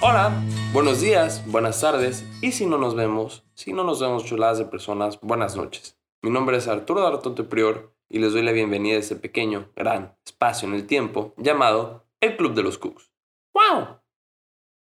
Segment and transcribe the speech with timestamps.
[0.00, 0.30] Hola,
[0.72, 4.64] buenos días, buenas tardes y si no nos vemos, si no nos vemos chuladas de
[4.64, 5.98] personas, buenas noches.
[6.22, 10.16] Mi nombre es Arturo Dartote Prior y les doy la bienvenida a este pequeño, gran
[10.24, 13.10] espacio en el tiempo llamado el Club de los Cooks.
[13.52, 13.98] ¡Wow!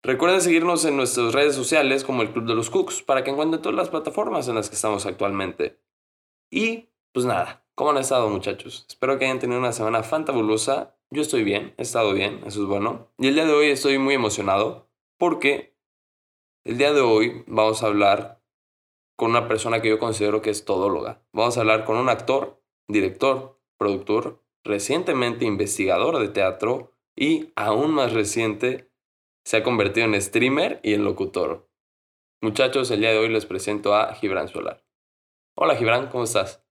[0.01, 3.61] Recuerden seguirnos en nuestras redes sociales como el Club de los Cooks para que encuentren
[3.61, 5.79] todas las plataformas en las que estamos actualmente.
[6.49, 8.87] Y, pues nada, ¿cómo han estado muchachos?
[8.89, 10.97] Espero que hayan tenido una semana fantabulosa.
[11.11, 13.11] Yo estoy bien, he estado bien, eso es bueno.
[13.19, 15.75] Y el día de hoy estoy muy emocionado porque
[16.65, 18.41] el día de hoy vamos a hablar
[19.17, 21.21] con una persona que yo considero que es todóloga.
[21.33, 28.13] Vamos a hablar con un actor, director, productor, recientemente investigador de teatro y aún más
[28.13, 28.89] reciente
[29.45, 31.69] se ha convertido en streamer y en locutor.
[32.41, 34.83] Muchachos, el día de hoy les presento a Gibran Solar.
[35.55, 36.63] Hola Gibran, ¿cómo estás?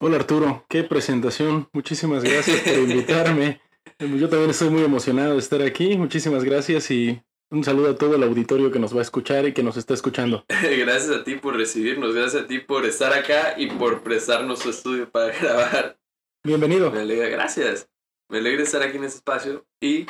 [0.00, 1.68] Hola Arturo, qué presentación.
[1.72, 3.60] Muchísimas gracias por invitarme.
[3.98, 5.96] Yo también estoy muy emocionado de estar aquí.
[5.96, 9.52] Muchísimas gracias y un saludo a todo el auditorio que nos va a escuchar y
[9.52, 10.44] que nos está escuchando.
[10.48, 14.70] gracias a ti por recibirnos, gracias a ti por estar acá y por prestarnos su
[14.70, 15.98] estudio para grabar.
[16.44, 16.90] Bienvenido.
[16.90, 17.88] Me alegra, gracias.
[18.28, 19.66] Me alegra estar aquí en este espacio.
[19.80, 20.06] ¿Y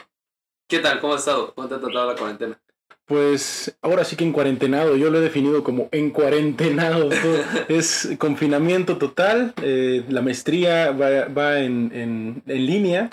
[0.69, 1.01] qué tal?
[1.01, 1.55] ¿Cómo has estado?
[1.55, 2.61] ¿Cómo te ha tratado la cuarentena?
[3.09, 7.09] Pues ahora sí que en cuarentenado, yo lo he definido como en cuarentenado.
[7.69, 13.09] es confinamiento total, eh, la maestría va, en, línea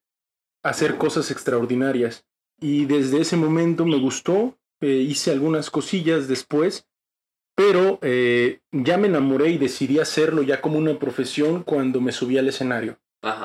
[0.62, 2.26] hacer cosas extraordinarias.
[2.60, 6.86] Y desde ese momento me gustó, eh, hice algunas cosillas después
[7.56, 12.38] pero eh, ya me enamoré y decidí hacerlo ya como una profesión cuando me subí
[12.38, 13.00] al escenario.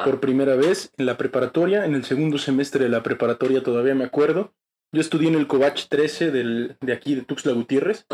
[0.05, 4.05] Por primera vez en la preparatoria, en el segundo semestre de la preparatoria todavía me
[4.05, 4.53] acuerdo.
[4.93, 8.07] Yo estudié en el Covach 13 del, de aquí de Tuxtla Gutiérrez.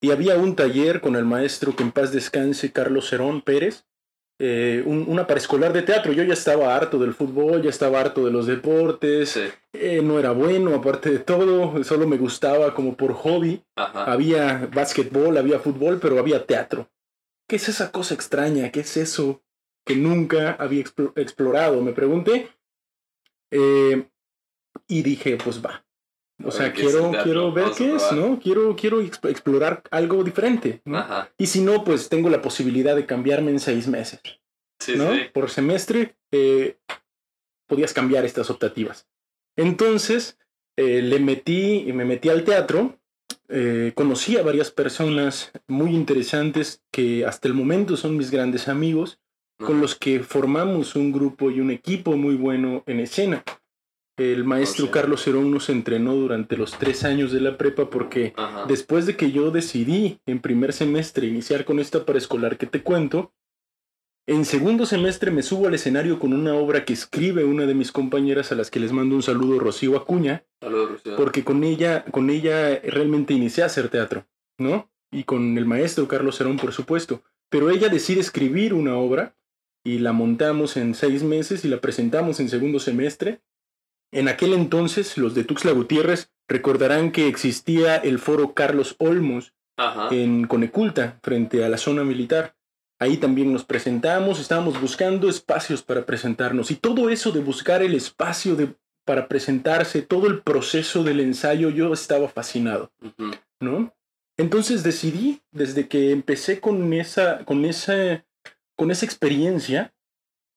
[0.00, 3.86] Y había un taller con el maestro que en paz descanse, Carlos Cerón Pérez,
[4.38, 6.12] eh, un, una paraescolar de teatro.
[6.12, 9.38] Yo ya estaba harto del fútbol, ya estaba harto de los deportes,
[9.72, 13.62] eh, no era bueno, aparte de todo, solo me gustaba como por hobby.
[13.76, 16.88] Había básquetbol, había fútbol, pero había teatro.
[17.48, 18.70] ¿Qué es esa cosa extraña?
[18.70, 19.42] ¿Qué es eso
[19.84, 20.84] que nunca había
[21.16, 21.80] explorado?
[21.82, 22.48] Me pregunté.
[23.50, 24.08] Eh,
[24.88, 25.84] y dije, pues va,
[26.42, 28.38] o sea, quiero, quiero ver qué es, ¿no?
[28.40, 31.04] Quiero, quiero explorar algo diferente, ¿no?
[31.38, 34.20] Y si no, pues tengo la posibilidad de cambiarme en seis meses,
[34.96, 35.10] ¿no?
[35.32, 36.76] Por semestre eh,
[37.66, 39.06] podías cambiar estas optativas.
[39.56, 40.38] Entonces,
[40.76, 42.98] eh, le metí, me metí al teatro,
[43.48, 49.20] eh, conocí a varias personas muy interesantes que hasta el momento son mis grandes amigos,
[49.58, 53.44] con los que formamos un grupo y un equipo muy bueno en escena.
[54.16, 58.32] El maestro Carlos Herón nos entrenó durante los tres años de la prepa porque
[58.68, 63.32] después de que yo decidí en primer semestre iniciar con esta paraescolar que te cuento,
[64.28, 67.90] en segundo semestre me subo al escenario con una obra que escribe una de mis
[67.90, 70.44] compañeras a las que les mando un saludo, Rocío Acuña,
[71.16, 74.28] porque con ella, con ella realmente inicié a hacer teatro,
[74.58, 74.92] ¿no?
[75.10, 77.22] Y con el maestro Carlos Herón, por supuesto.
[77.50, 79.36] Pero ella decide escribir una obra
[79.84, 83.42] y la montamos en seis meses y la presentamos en segundo semestre
[84.14, 89.54] en aquel entonces, los de Tuxtla Gutiérrez recordarán que existía el foro Carlos Olmos
[90.12, 92.54] en Coneculta, frente a la zona militar.
[93.00, 97.94] Ahí también nos presentamos, estábamos buscando espacios para presentarnos y todo eso de buscar el
[97.94, 102.92] espacio de, para presentarse, todo el proceso del ensayo, yo estaba fascinado,
[103.60, 103.92] ¿no?
[104.36, 108.24] Entonces decidí, desde que empecé con esa, con esa,
[108.76, 109.92] con esa experiencia,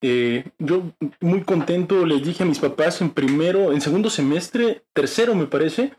[0.01, 5.33] eh, yo muy contento les dije a mis papás en primero, en segundo semestre, tercero
[5.35, 5.93] me parece,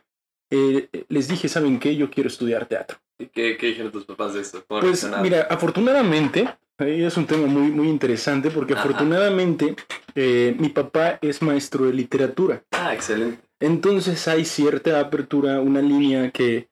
[0.50, 1.96] eh, les dije, ¿saben qué?
[1.96, 2.98] Yo quiero estudiar teatro.
[3.18, 4.64] ¿Y qué, dijeron tus papás de eso?
[4.68, 6.48] Pues mira, afortunadamente,
[6.78, 9.74] ahí es un tema muy, muy interesante porque afortunadamente
[10.14, 12.62] eh, mi papá es maestro de literatura.
[12.70, 13.40] Ah, excelente.
[13.60, 16.67] Entonces hay cierta apertura, una línea que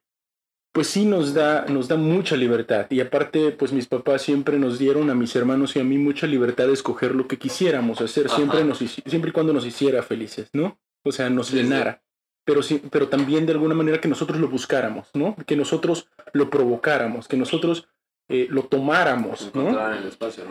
[0.77, 2.87] pues sí nos da, nos da mucha libertad.
[2.91, 6.27] Y aparte, pues mis papás siempre nos dieron a mis hermanos y a mí mucha
[6.27, 10.51] libertad de escoger lo que quisiéramos hacer, siempre, nos, siempre y cuando nos hiciera felices,
[10.53, 10.79] ¿no?
[11.03, 12.03] O sea, nos llenara.
[12.45, 15.35] Pero, sí, pero también de alguna manera que nosotros lo buscáramos, ¿no?
[15.47, 17.89] Que nosotros lo provocáramos, que nosotros
[18.29, 19.75] eh, lo tomáramos, ¿no?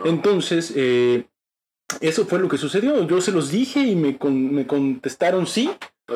[0.06, 1.28] Entonces, eh,
[2.00, 3.06] eso fue lo que sucedió.
[3.06, 5.70] Yo se los dije y me, me contestaron sí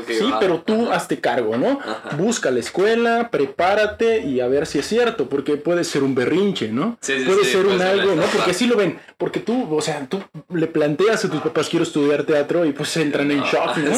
[0.07, 1.81] sí, pero tú hazte cargo, ¿no?
[2.17, 6.69] Busca la escuela, prepárate y a ver si es cierto, porque puede ser un berrinche,
[6.69, 6.99] ¿no?
[7.01, 8.23] puede ser un algo, ¿no?
[8.23, 11.83] Porque así lo ven, porque tú, o sea, tú le planteas a tus papás quiero
[11.83, 13.91] estudiar teatro y pues entran en shock, ¿no?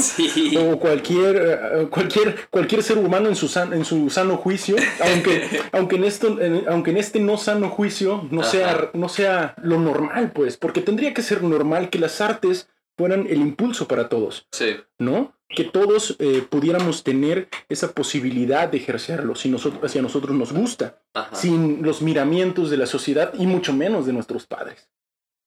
[0.72, 5.96] O cualquier, eh, cualquier, cualquier ser humano en su, en su sano juicio, aunque, aunque,
[5.96, 10.56] en esto, aunque en este no sano juicio no sea, no sea lo normal, pues,
[10.56, 14.46] porque tendría que ser normal que las artes fueran el impulso para todos.
[14.52, 14.76] Sí.
[14.98, 15.34] ¿No?
[15.54, 20.52] Que todos eh, pudiéramos tener esa posibilidad de ejercerlo si, nosotros, si a nosotros nos
[20.52, 21.02] gusta,
[21.32, 24.88] sin los miramientos de la sociedad y mucho menos de nuestros padres.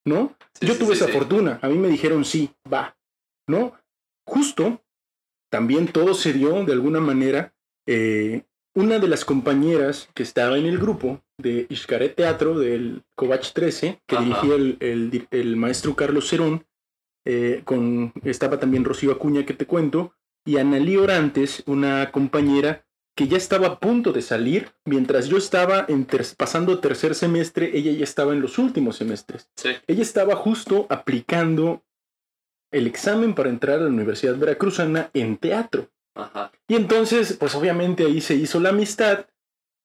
[0.05, 0.35] ¿No?
[0.61, 1.59] Yo tuve esa fortuna.
[1.63, 2.95] A mí me dijeron sí, va.
[3.47, 3.73] ¿No?
[4.27, 4.81] Justo,
[5.49, 7.53] también todo se dio de alguna manera.
[7.87, 8.43] Eh,
[8.75, 14.01] una de las compañeras que estaba en el grupo de Iscaret Teatro del Covach 13,
[14.05, 16.65] que dirigía el, el, el, maestro Carlos Cerón,
[17.25, 20.13] eh, con, estaba también Rocío Acuña que te cuento,
[20.45, 22.85] y Analí Orantes, una compañera
[23.15, 26.05] que ya estaba a punto de salir, mientras yo estaba en
[26.37, 29.49] pasando tercer semestre, ella ya estaba en los últimos semestres.
[29.87, 31.83] Ella estaba justo aplicando
[32.71, 35.89] el examen para entrar a la Universidad Veracruzana en teatro.
[36.67, 39.27] Y entonces, pues obviamente ahí se hizo la amistad.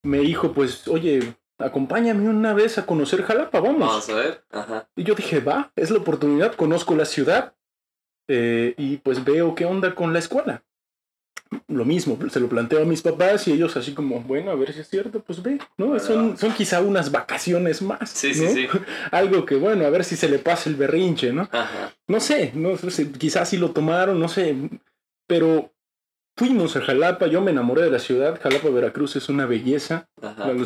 [0.03, 3.89] Me dijo, pues, oye, acompáñame una vez a conocer Jalapa, vamos.
[3.89, 4.45] Vamos a ver.
[4.97, 7.55] Y yo dije, va, es la oportunidad, conozco la ciudad
[8.29, 10.63] eh, y pues veo qué onda con la escuela.
[11.67, 14.73] Lo mismo, se lo planteo a mis papás y ellos así como, bueno, a ver
[14.73, 15.99] si es cierto, pues ve, ¿no?
[15.99, 18.09] Son, son quizá unas vacaciones más.
[18.11, 18.69] Sí, sí, sí.
[19.11, 21.51] Algo que, bueno, a ver si se le pasa el berrinche, ¿no?
[22.07, 24.55] No sé, no sé, quizás si lo tomaron, no sé,
[25.27, 25.73] pero
[26.41, 28.41] Fuimos a Jalapa, yo me enamoré de la ciudad.
[28.43, 30.09] Jalapa, Veracruz es una belleza.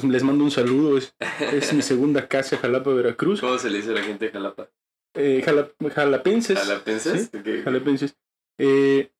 [0.04, 3.40] Les, mando un saludo, es, es, mi segunda casa, Jalapa, Veracruz.
[3.40, 4.70] ¿Cómo se le dice a la gente de Jalapa?
[5.14, 6.60] Eh, jalapenses.
[6.60, 7.28] ¿Jalapenses?
[7.64, 8.16] Jalapenses.
[8.56, 9.10] Eh,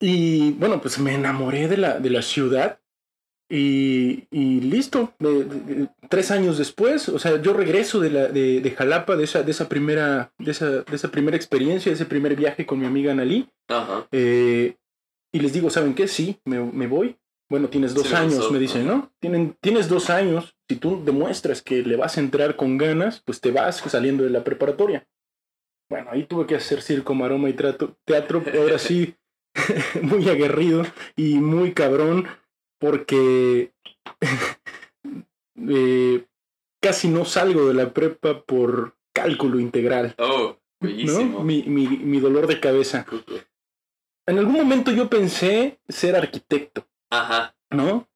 [0.00, 2.80] y bueno, pues me enamoré de la, de la ciudad.
[3.50, 5.12] Y, y listo,
[6.08, 9.50] tres años después, o sea, yo regreso de, la, de, de, Jalapa, de esa, de,
[9.50, 13.12] esa primera, de, esa, de esa primera experiencia, de ese primer viaje con mi amiga
[13.12, 13.50] Analí.
[13.68, 14.08] Ajá.
[14.12, 14.76] Eh,
[15.34, 16.06] y les digo, ¿saben qué?
[16.06, 17.18] Sí, me, voy.
[17.50, 19.12] Bueno, tienes dos años, me dicen, ¿no?
[19.18, 20.56] Tienen, tienes dos años.
[20.68, 24.30] Si tú demuestras que le vas a entrar con ganas, pues te vas saliendo de
[24.30, 25.08] la preparatoria.
[25.90, 29.16] Bueno, ahí tuve que hacer circo, maroma y trato, teatro, ahora sí,
[30.02, 30.84] muy aguerrido
[31.16, 32.28] y muy cabrón,
[32.78, 33.72] porque
[35.68, 36.26] eh,
[36.80, 40.14] casi no salgo de la prepa por cálculo integral.
[40.18, 41.42] Oh, ¿no?
[41.42, 43.04] Mi, mi, mi dolor de cabeza.
[44.26, 46.86] En algún momento yo pensé ser arquitecto.
[47.10, 47.54] Ajá.
[47.70, 48.08] ¿No?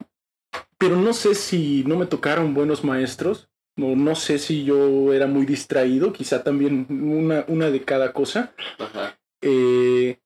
[0.79, 3.49] Pero no sé si no me tocaron buenos maestros.
[3.77, 8.53] No, no sé si yo era muy distraído, quizá también una, una de cada cosa.
[8.79, 9.17] Ajá.
[9.41, 10.19] Eh,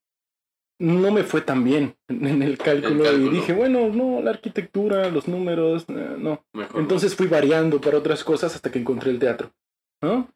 [0.79, 5.29] no me fue tan bien en el cálculo, y dije, bueno, no, la arquitectura, los
[5.29, 6.45] números, eh, no.
[6.75, 9.53] Entonces fui variando para otras cosas hasta que encontré el teatro.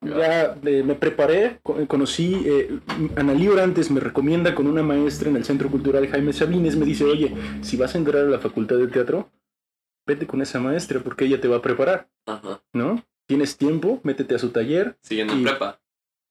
[0.01, 2.79] Ya eh, me preparé, conocí, eh,
[3.17, 7.05] Analí Orantes me recomienda con una maestra en el Centro Cultural Jaime Sabines, me dice,
[7.05, 9.29] oye, si vas a entrar a la Facultad de Teatro,
[10.07, 12.09] vete con esa maestra porque ella te va a preparar,
[12.73, 13.03] ¿no?
[13.27, 14.97] Tienes tiempo, métete a su taller.
[15.03, 15.81] Siguiendo en prepa.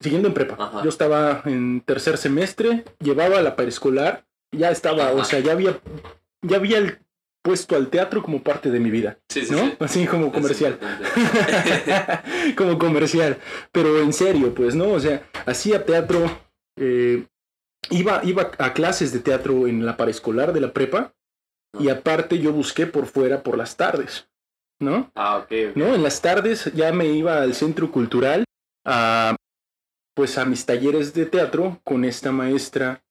[0.00, 0.82] Siguiendo en prepa.
[0.82, 5.78] Yo estaba en tercer semestre, llevaba la preescolar, ya estaba, o sea, ya había,
[6.40, 6.98] ya había el
[7.46, 9.20] puesto al teatro como parte de mi vida.
[9.28, 9.76] Sí, sí, ¿no?
[9.78, 10.80] Así como comercial.
[12.56, 13.38] como comercial.
[13.70, 14.90] Pero en serio, pues, ¿no?
[14.90, 16.28] O sea, hacía teatro.
[16.76, 17.24] Eh,
[17.90, 21.14] iba, iba a clases de teatro en la paraescolar de la prepa.
[21.78, 24.26] Y aparte yo busqué por fuera por las tardes.
[24.80, 25.12] ¿no?
[25.14, 25.76] Ah, ok.
[25.76, 25.94] ¿No?
[25.94, 28.44] En las tardes ya me iba al centro cultural
[28.84, 29.36] a,
[30.14, 33.04] pues a mis talleres de teatro con esta maestra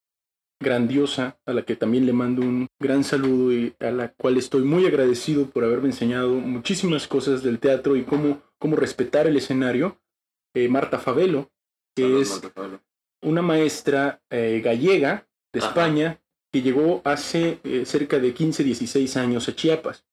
[0.60, 4.64] grandiosa a la que también le mando un gran saludo y a la cual estoy
[4.64, 10.00] muy agradecido por haberme enseñado muchísimas cosas del teatro y cómo, cómo respetar el escenario.
[10.56, 11.52] Eh, Marta Favelo,
[11.96, 12.42] que es
[13.22, 16.22] una maestra eh, gallega de España
[16.54, 20.06] que llegó hace eh, cerca de 15, 16 años a Chiapas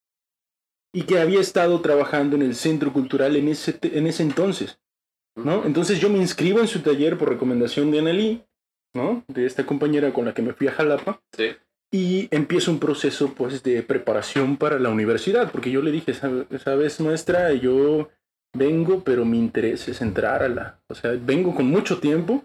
[0.92, 4.80] y que había estado trabajando en el Centro Cultural en ese, en ese entonces.
[5.36, 5.64] ¿no?
[5.64, 8.44] Entonces yo me inscribo en su taller por recomendación de Annalí,
[8.94, 9.24] ¿no?
[9.28, 11.20] De esta compañera con la que me fui a Jalapa.
[11.90, 17.00] Y empiezo un proceso pues de preparación para la universidad, porque yo le dije, sabes
[17.00, 18.08] maestra, yo
[18.54, 22.44] vengo, pero mi interés es entrar a la, o sea, vengo con mucho tiempo,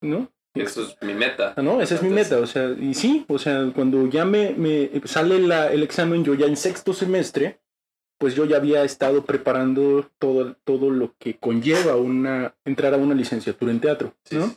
[0.00, 0.28] ¿no?
[0.56, 1.54] Eso es mi meta.
[1.56, 4.54] Ah, no, esa es mi meta, o sea, y sí, o sea, cuando ya me,
[4.54, 7.60] me sale la, el examen, yo ya en sexto semestre,
[8.18, 13.14] pues yo ya había estado preparando todo, todo lo que conlleva una, entrar a una
[13.14, 14.54] licenciatura en teatro, ¿no?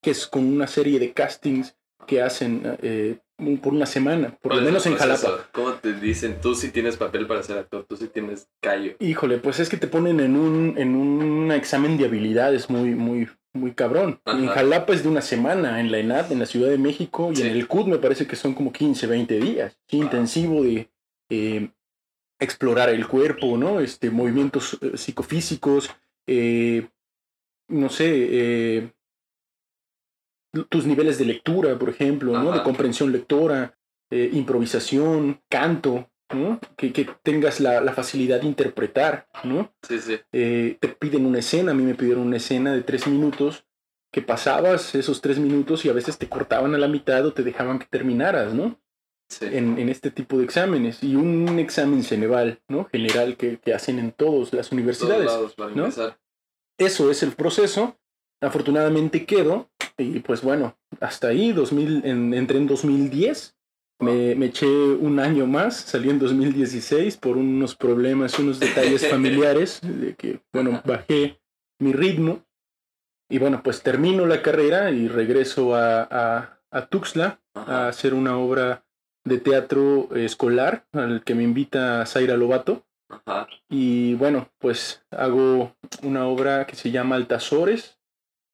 [0.00, 1.76] Que es con una serie de castings
[2.06, 3.18] que hacen eh,
[3.62, 5.48] por una semana, por lo menos en Jalapa.
[5.52, 6.40] ¿Cómo te dicen?
[6.40, 8.96] Tú sí tienes papel para ser actor, tú sí tienes callo.
[8.98, 13.28] Híjole, pues es que te ponen en un, en un examen de habilidades muy, muy,
[13.52, 14.20] muy cabrón.
[14.26, 17.42] En Jalapa es de una semana, en la ENAD, en la Ciudad de México, y
[17.42, 19.78] en el CUD me parece que son como 15, 20 días.
[19.90, 20.90] intensivo de
[21.30, 21.70] eh,
[22.40, 23.78] explorar el cuerpo, ¿no?
[23.78, 25.90] Este, movimientos eh, psicofísicos,
[26.26, 26.88] eh,
[27.68, 28.92] no sé,
[30.68, 32.52] tus niveles de lectura, por ejemplo, ¿no?
[32.52, 33.76] De comprensión lectora,
[34.10, 36.60] improvisación, canto, ¿no?
[36.76, 39.72] Que, tengas la, facilidad de interpretar, ¿no?
[39.82, 40.18] Sí, sí.
[40.30, 43.64] te piden una escena, a mí me pidieron una escena de tres minutos
[44.10, 47.42] que pasabas esos tres minutos y a veces te cortaban a la mitad o te
[47.42, 48.80] dejaban que terminaras, ¿no?
[49.40, 52.86] en, este tipo de exámenes y un examen Ceneval, ¿no?
[52.86, 55.30] General que, hacen en todas las universidades.
[55.74, 55.88] ¿no?
[56.78, 57.98] Eso es el proceso.
[58.40, 63.54] Afortunadamente quedo y pues bueno, hasta ahí, 2000, entré en 2010.
[64.00, 69.80] Me, me, eché un año más, salí en 2016 por unos problemas, unos detalles familiares,
[69.82, 71.40] de que, bueno, bajé
[71.80, 72.44] mi ritmo.
[73.28, 78.38] Y bueno, pues termino la carrera y regreso a, a, a Tuxtla a hacer una
[78.38, 78.84] obra
[79.24, 82.86] de teatro escolar al que me invita Zaira Lobato.
[83.68, 87.97] Y bueno, pues hago una obra que se llama Altazores,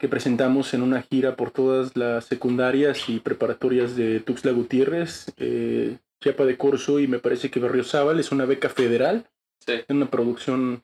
[0.05, 5.97] que presentamos en una gira por todas las secundarias y preparatorias de Tuxtla Gutiérrez, eh,
[6.21, 8.21] Chiapa de Corzo y me parece que Berriozábal.
[8.21, 9.27] Es una beca federal,
[9.67, 10.83] es una producción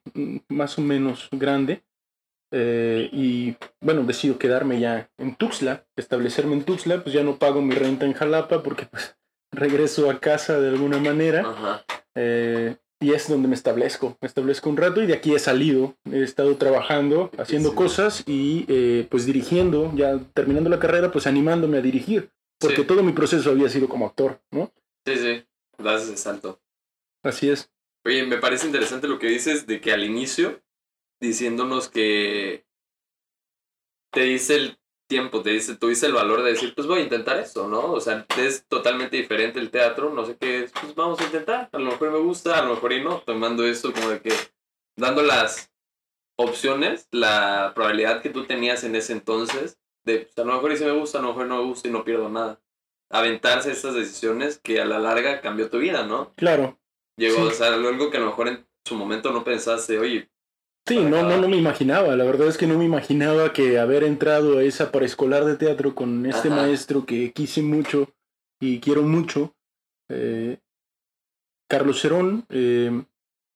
[0.48, 1.82] más o menos grande.
[2.50, 7.60] Eh, y bueno, decido quedarme ya en Tuxtla, establecerme en Tuxtla, pues ya no pago
[7.60, 9.18] mi renta en Jalapa porque pues
[9.52, 11.84] regreso a casa de alguna manera.
[12.14, 14.18] Eh, y es donde me establezco.
[14.20, 15.96] Me establezco un rato y de aquí he salido.
[16.10, 21.78] He estado trabajando, haciendo cosas y eh, pues dirigiendo, ya terminando la carrera, pues animándome
[21.78, 22.30] a dirigir.
[22.58, 24.70] Porque todo mi proceso había sido como actor, ¿no?
[25.06, 25.44] Sí, sí,
[25.78, 26.60] das ese salto.
[27.22, 27.72] Así es.
[28.04, 30.62] Oye, me parece interesante lo que dices de que al inicio,
[31.20, 32.66] diciéndonos que
[34.12, 34.79] te dice el
[35.10, 37.92] tiempo, te dice, tuviste el valor de decir, pues voy a intentar esto, ¿no?
[37.92, 41.68] O sea, es totalmente diferente el teatro, no sé qué es, pues vamos a intentar,
[41.70, 44.32] a lo mejor me gusta, a lo mejor y no, tomando esto como de que,
[44.96, 45.70] dando las
[46.36, 50.76] opciones, la probabilidad que tú tenías en ese entonces, de, pues, a lo mejor y
[50.76, 52.60] si me gusta, a lo mejor no me gusta y no pierdo nada.
[53.10, 56.32] Aventarse estas decisiones que a la larga cambió tu vida, ¿no?
[56.36, 56.78] Claro.
[57.16, 60.30] Llegó, o sea, algo que a lo mejor en su momento no pensaste, oye,
[60.86, 62.16] Sí, no, no, no me imaginaba.
[62.16, 65.94] La verdad es que no me imaginaba que haber entrado a esa paraescolar de teatro
[65.94, 68.08] con este maestro que quise mucho
[68.60, 69.54] y quiero mucho,
[70.10, 70.58] eh,
[71.68, 73.04] Carlos Cerón, eh,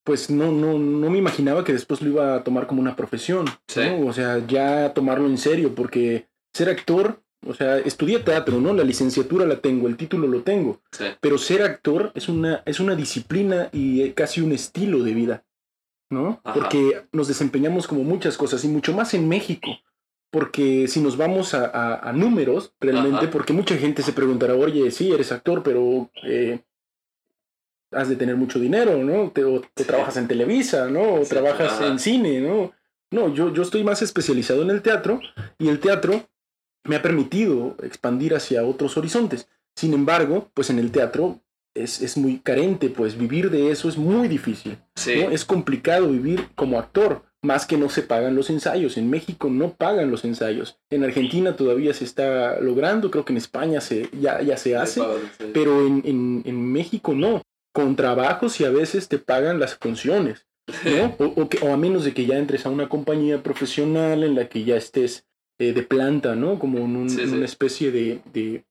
[0.04, 3.46] pues no, no, no me imaginaba que después lo iba a tomar como una profesión.
[4.06, 8.72] O sea, ya tomarlo en serio, porque ser actor, o sea, estudié teatro, ¿no?
[8.74, 10.80] La licenciatura la tengo, el título lo tengo.
[11.20, 15.44] Pero ser actor es una, es una disciplina y casi un estilo de vida.
[16.10, 16.40] ¿No?
[16.42, 19.70] Porque nos desempeñamos como muchas cosas y mucho más en México.
[20.30, 25.30] Porque si nos vamos a, números, realmente, porque mucha gente se preguntará, oye, sí, eres
[25.30, 26.60] actor, pero eh,
[27.92, 29.30] has de tener mucho dinero, ¿no?
[29.30, 31.14] Te, o, trabajas en Televisa, ¿no?
[31.14, 32.72] O trabajas en cine, ¿no?
[33.10, 35.20] No, yo, yo estoy más especializado en el teatro
[35.58, 36.28] y el teatro
[36.82, 39.48] me ha permitido expandir hacia otros horizontes.
[39.76, 41.43] Sin embargo, pues en el teatro
[41.74, 44.78] es, muy carente, pues vivir de eso es muy difícil.
[45.06, 48.96] Es complicado vivir como actor, más que no se pagan los ensayos.
[48.96, 50.78] En México no pagan los ensayos.
[50.90, 55.02] En Argentina todavía se está logrando, creo que en España se, ya, ya se hace,
[55.52, 57.42] pero en, en, México no.
[57.72, 60.46] con trabajos y a veces te pagan las funciones,
[60.84, 61.14] ¿no?
[61.18, 64.64] O, o, a menos de que ya entres a una compañía profesional en la que
[64.64, 65.26] ya estés
[65.58, 66.58] eh, de planta, ¿no?
[66.58, 68.64] Como en, una especie de, de,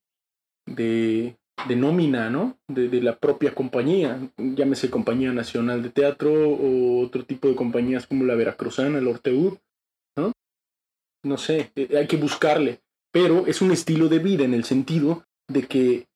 [0.65, 2.57] de, de nómina, ¿no?
[2.67, 8.07] De, de, la propia compañía, llámese Compañía Nacional de Teatro o otro tipo de compañías
[8.07, 9.53] como la Veracruzana, el Orteud,
[10.17, 10.31] ¿no?
[11.24, 12.81] No sé, eh, hay que buscarle,
[13.12, 16.07] pero es un estilo de vida en el sentido de que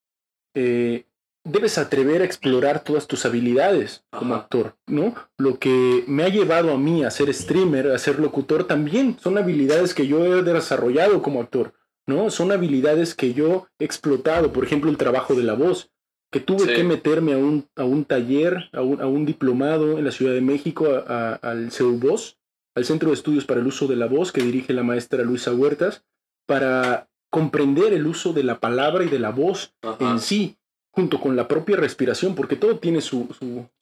[0.55, 1.05] eh,
[1.45, 5.15] debes atrever a explorar todas tus habilidades como actor, ¿no?
[5.37, 9.37] Lo que me ha llevado a mí a ser streamer, a ser locutor, también son
[9.37, 11.73] habilidades que yo he desarrollado como actor,
[12.07, 12.29] ¿no?
[12.29, 15.91] Son habilidades que yo he explotado, por ejemplo, el trabajo de la voz,
[16.31, 20.03] que tuve que meterme a un, a un taller, a un, a un, diplomado en
[20.03, 22.37] la Ciudad de México, al CEUVOZ,
[22.75, 25.53] al Centro de Estudios para el Uso de la Voz, que dirige la maestra Luisa
[25.53, 26.03] Huertas,
[26.45, 30.57] para comprender el uso de la palabra y de la voz en sí,
[30.91, 33.27] junto con la propia respiración, porque todo tiene su,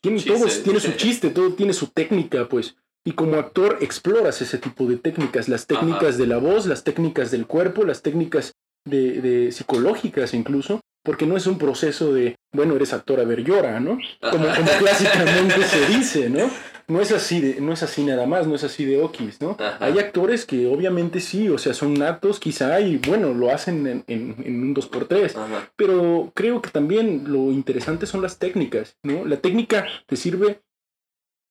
[0.02, 2.76] tiene, todo tiene su chiste, todo tiene su técnica, pues.
[3.06, 7.32] Y como actor exploras ese tipo de técnicas, las técnicas de la voz, las técnicas
[7.32, 12.76] del cuerpo, las técnicas de, de, psicológicas incluso, porque no es un proceso de, bueno,
[12.76, 14.00] eres actor, a ver, llora, ¿no?
[14.20, 16.50] Como, como clásicamente se dice, ¿no?
[16.88, 19.58] no es así de, no es así nada más, no es así de okis, ¿no?
[19.80, 24.04] Hay actores que obviamente sí, o sea, son natos quizá y bueno, lo hacen en,
[24.08, 25.34] en, un 2x3,
[25.76, 29.26] pero creo que también lo interesante son las técnicas, ¿no?
[29.26, 30.62] La técnica te sirve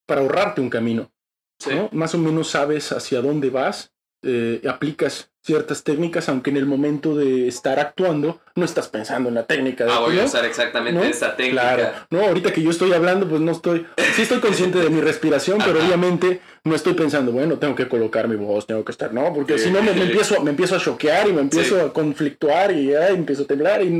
[0.07, 1.11] para ahorrarte un camino,
[1.67, 1.89] ¿no?
[1.93, 3.93] Más o menos sabes hacia dónde vas,
[4.23, 9.35] eh, aplicas ciertas técnicas, aunque en el momento de estar actuando no estás pensando en
[9.35, 9.85] la técnica.
[9.85, 11.75] De, ah, voy a usar exactamente esa técnica.
[11.75, 15.03] Claro, no, ahorita que yo estoy hablando, pues no estoy, sí estoy consciente de mi
[15.03, 19.13] respiración, pero obviamente no estoy pensando, bueno, tengo que colocar mi voz, tengo que estar,
[19.13, 22.73] no, porque si no me, empiezo, me empiezo a choquear y me empiezo a conflictuar
[22.73, 23.91] y ya empiezo a temblar y,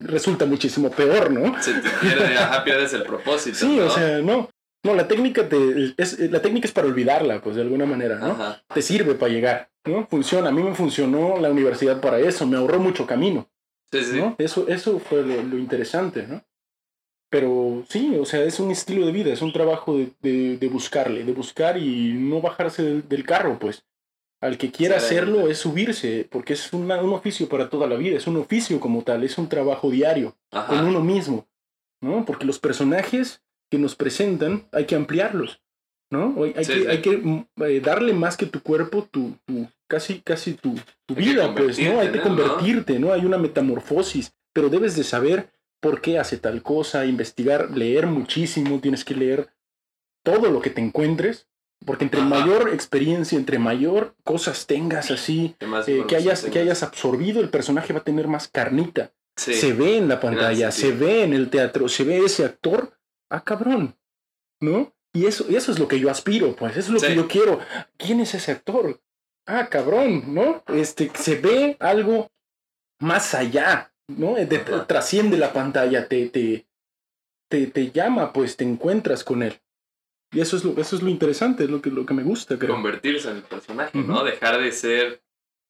[0.00, 1.62] resulta muchísimo peor, ¿no?
[1.62, 3.56] Se te pierde, ajá, pierdes el propósito.
[3.56, 4.50] Sí, o sea, no.
[4.84, 8.36] No, la técnica te, es, la técnica es para olvidarla, pues de alguna manera, ¿no?
[8.72, 10.06] Te sirve para llegar, ¿no?
[10.06, 10.50] Funciona.
[10.50, 13.48] A mí me funcionó la universidad para eso, me ahorró mucho camino.
[13.90, 14.22] Sí, sí.
[14.36, 16.44] Eso, eso fue lo, interesante, ¿no?
[17.30, 21.24] Pero sí, o sea, es un estilo de vida, es un trabajo de, de, buscarle,
[21.24, 23.84] de buscar y no bajarse del, carro, pues.
[24.42, 28.26] Al que quiera hacerlo es subirse, porque es un oficio para toda la vida, es
[28.26, 31.48] un oficio como tal, es un trabajo diario con uno mismo,
[32.02, 32.26] ¿no?
[32.26, 33.43] Porque los personajes
[33.74, 35.60] que nos presentan, hay que ampliarlos,
[36.08, 36.36] ¿no?
[36.44, 39.36] Hay, que, hay que mm, eh, darle más que tu cuerpo, tu,
[39.88, 40.76] casi, casi tu,
[41.08, 41.98] vida, pues, ¿no?
[41.98, 43.12] Hay que convertirte, ¿no?
[43.12, 48.78] Hay una metamorfosis, pero debes de saber por qué hace tal cosa, investigar, leer muchísimo,
[48.78, 49.48] tienes que leer
[50.22, 51.48] todo lo que te encuentres,
[51.84, 55.56] porque entre mayor experiencia, entre mayor cosas tengas así,
[55.88, 59.10] eh, que, hayas, que hayas absorbido, el personaje va a tener más carnita.
[59.36, 62.93] Se ve en la pantalla, se ve en el teatro, se ve ese actor
[63.30, 63.96] ah, cabrón,
[64.60, 64.94] ¿no?
[65.12, 67.60] Y eso, eso es lo que yo aspiro, pues, eso es lo que yo quiero.
[67.96, 69.00] ¿Quién es ese actor?
[69.46, 70.64] Ah, cabrón, ¿no?
[70.66, 72.32] Este, se ve algo
[73.00, 74.34] más allá, ¿no?
[74.86, 76.66] trasciende la pantalla, te, te,
[77.48, 79.60] te, te, llama, pues, te encuentras con él.
[80.32, 82.58] Y eso es lo, eso es lo interesante, es lo que, lo que me gusta,
[82.58, 82.74] creo.
[82.74, 84.24] Convertirse en el personaje, ¿no?
[84.24, 85.22] Dejar de ser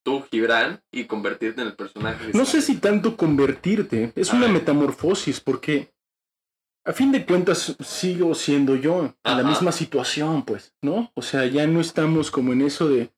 [0.03, 2.31] tú, Gibran, y convertirte en el personaje.
[2.33, 5.93] No sé si tanto convertirte, es una metamorfosis, porque
[6.85, 11.11] a fin de cuentas sigo siendo yo en la misma situación, pues, ¿no?
[11.15, 13.11] O sea, ya no estamos como en eso de,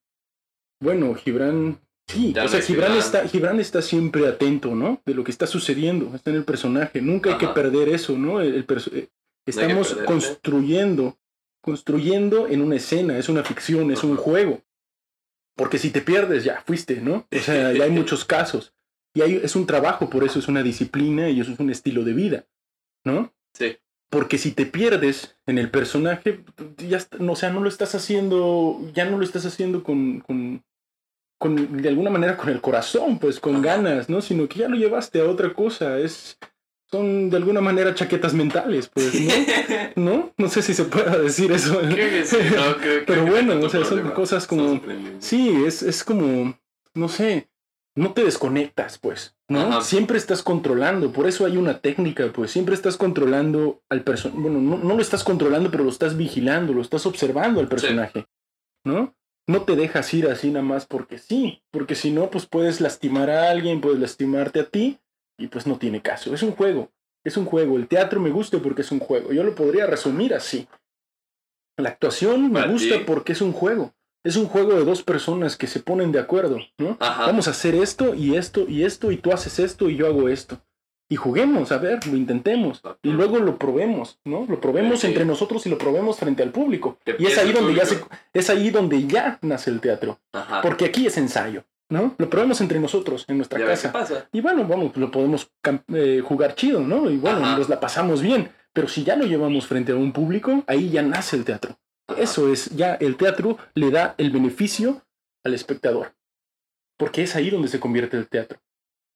[0.81, 5.03] bueno, Gibran, sí, o sea, Gibran, está, Gibran está siempre atento, ¿no?
[5.05, 8.41] De lo que está sucediendo, está en el personaje, nunca hay que perder eso, ¿no?
[8.41, 9.09] El, eh,
[9.45, 11.19] estamos construyendo,
[11.61, 14.63] construyendo en una escena, es una ficción, es un juego.
[15.57, 17.27] Porque si te pierdes, ya fuiste, ¿no?
[17.33, 18.75] O sea, ya hay muchos casos.
[19.15, 22.05] Y hay, es un trabajo, por eso es una disciplina y eso es un estilo
[22.05, 22.47] de vida,
[23.05, 23.33] ¿no?
[23.57, 23.77] Sí.
[24.11, 26.45] Porque si te pierdes en el personaje,
[26.77, 30.65] ya, o sea, no lo estás haciendo, ya no lo estás haciendo con, con,
[31.39, 34.21] con de alguna manera con el corazón, pues con ganas, ¿no?
[34.21, 36.39] Sino que ya lo llevaste a otra cosa, es,
[36.91, 39.33] son de alguna manera chaquetas mentales, pues, ¿no?
[39.97, 40.33] ¿No?
[40.37, 41.81] No sé si se pueda decir eso.
[43.07, 44.81] Pero bueno, o sea, son cosas como,
[45.19, 46.57] sí, es, es como,
[46.95, 47.49] no sé,
[47.97, 49.81] no te desconectas, pues, ¿no?
[49.83, 54.61] Siempre estás controlando, por eso hay una técnica, pues, siempre estás controlando al personaje, bueno,
[54.61, 58.27] no, lo estás controlando, pero lo estás vigilando, lo estás observando al personaje,
[58.85, 59.15] ¿no?
[59.49, 63.31] No te dejas ir así nada más porque sí, porque si no, pues puedes lastimar
[63.31, 64.99] a alguien, puedes lastimarte a ti,
[65.39, 66.91] y pues no tiene caso, es un juego,
[67.25, 70.35] es un juego, el teatro me gusta porque es un juego, yo lo podría resumir
[70.35, 70.69] así.
[71.79, 73.93] La actuación me gusta porque es un juego
[74.27, 76.97] es un juego de dos personas que se ponen de acuerdo, ¿no?
[77.01, 80.29] Vamos a hacer esto y esto y esto y tú haces esto y yo hago
[80.29, 80.61] esto.
[81.09, 82.83] y juguemos, a ver, lo intentemos.
[83.01, 84.45] Y luego lo probemos, ¿no?
[84.49, 85.07] Lo probemos Sí.
[85.07, 86.99] entre nosotros y lo probemos frente al público.
[87.19, 88.01] Y es ahí donde ya se,
[88.35, 90.19] es ahí donde ya nace el teatro.
[90.33, 90.63] Ajá.
[90.63, 92.17] Porque aquí es ensayo, ¿no?
[92.19, 93.93] Lo probemos entre nosotros, en nuestra Ya casa.
[93.93, 94.29] pasa.
[94.33, 95.49] Y bueno, vamos, lo podemos
[95.95, 97.09] eh, jugar chido, ¿no?
[97.09, 97.57] Y bueno, Ajá.
[97.59, 98.51] nos la pasamos bien.
[98.73, 101.79] Pero si ya lo llevamos frente a un público, ahí ya nace el teatro.
[102.17, 105.03] Eso es, ya el teatro le da el beneficio
[105.45, 106.15] al espectador.
[106.99, 108.61] Porque es ahí donde se convierte el teatro.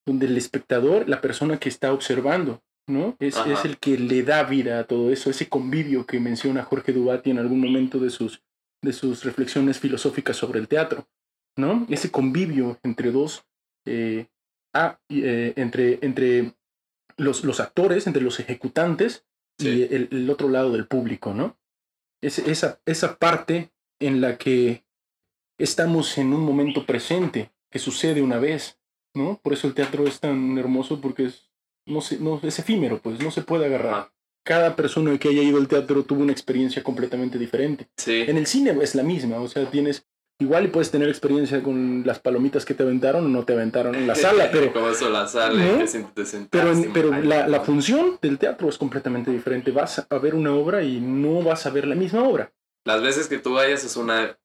[0.05, 3.15] Donde el espectador, la persona que está observando, ¿no?
[3.19, 7.31] Es, el que le da vida a todo eso, ese convivio que menciona Jorge Dubati
[7.31, 8.43] en algún momento de sus,
[8.83, 11.07] de sus reflexiones filosóficas sobre el teatro,
[11.57, 11.85] ¿no?
[11.89, 13.45] Ese convivio entre dos,
[13.85, 14.27] eh,
[14.73, 16.55] ah, y, eh, entre, entre
[17.17, 19.25] los, los actores, entre los ejecutantes
[19.59, 19.69] Sí.
[19.69, 21.59] y el, el otro lado del público, ¿no?
[22.21, 24.83] Es, esa, esa parte en la que
[25.57, 28.79] estamos en un momento presente, que sucede una vez,
[29.13, 29.39] ¿no?
[29.41, 31.49] Por eso el teatro es tan hermoso porque es,
[31.85, 34.11] no sé, no, es efímero, pues no se puede agarrar.
[34.43, 37.87] Cada persona que haya ido al teatro tuvo una experiencia completamente diferente.
[37.97, 38.23] Sí.
[38.27, 40.07] En el cine es la misma, o sea, tienes
[40.41, 43.95] igual y puedes tener experiencia con las palomitas que te aventaron o no te aventaron
[43.95, 45.77] en la sala, pero Como eso la sala, ¿No?
[45.79, 46.49] que siempre te sentaste.
[46.57, 49.71] pero, en- pero la, función del teatro es completamente diferente.
[49.71, 52.51] Vas a ver una obra y no vas a ver la misma obra.
[52.85, 54.37] Las veces que tú vayas es una.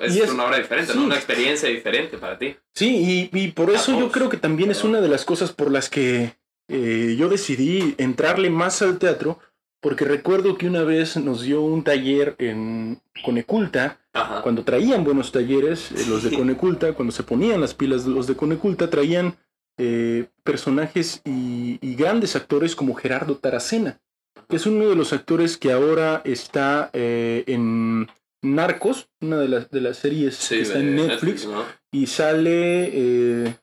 [0.00, 0.98] Es, una obra diferente, sí.
[0.98, 1.04] ¿no?
[1.04, 2.56] Una experiencia diferente para ti.
[2.72, 5.72] Sí, y, y por eso yo creo que también es una de las cosas por
[5.72, 6.36] las que
[6.68, 9.40] eh, yo decidí entrarle más al teatro,
[9.80, 14.42] porque recuerdo que una vez nos dio un taller en Coneculta, Ajá.
[14.42, 16.36] cuando traían buenos talleres, eh, los de.
[16.36, 19.36] Coneculta, cuando se ponían las pilas de los de Coneculta, traían
[19.78, 24.00] eh, personajes y, y grandes actores como Gerardo Taracena,
[24.48, 28.06] que es uno de los actores que ahora está eh, en
[28.42, 31.64] Narcos, una de las, de las series Sí, que está en Netflix, ¿no?
[31.90, 33.56] y sale,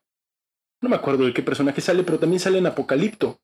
[0.81, 3.39] no me acuerdo de qué personaje sale, pero también sale en Apocalipto.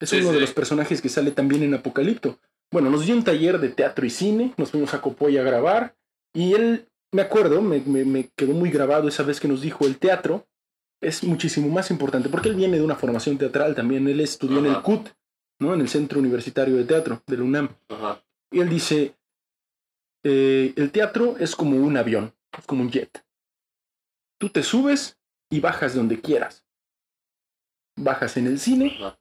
[0.00, 2.38] Es Sí, uno de los personajes que sale también en Apocalipto.
[2.70, 5.96] Bueno, nos dio un taller de teatro y cine, nos fuimos a Copoy a grabar
[6.34, 9.86] y él, me acuerdo, me, me- me quedó muy grabado esa vez que nos dijo
[9.86, 10.46] el teatro
[11.00, 14.66] es muchísimo más importante porque él viene de una formación teatral también, él estudió en
[14.66, 14.82] el.
[14.82, 15.08] CUT,
[15.60, 15.72] ¿no?
[15.74, 17.68] en el Centro Universitario de Teatro de la UNAM.
[17.88, 18.24] Ajá.
[18.50, 19.14] Y él dice,
[20.24, 23.24] eh, el teatro es como un avión, es como un jet.
[24.40, 25.18] Tú te subes
[25.50, 26.64] y bajas donde quieras.
[27.96, 29.18] Bajas en el cine, Ajá.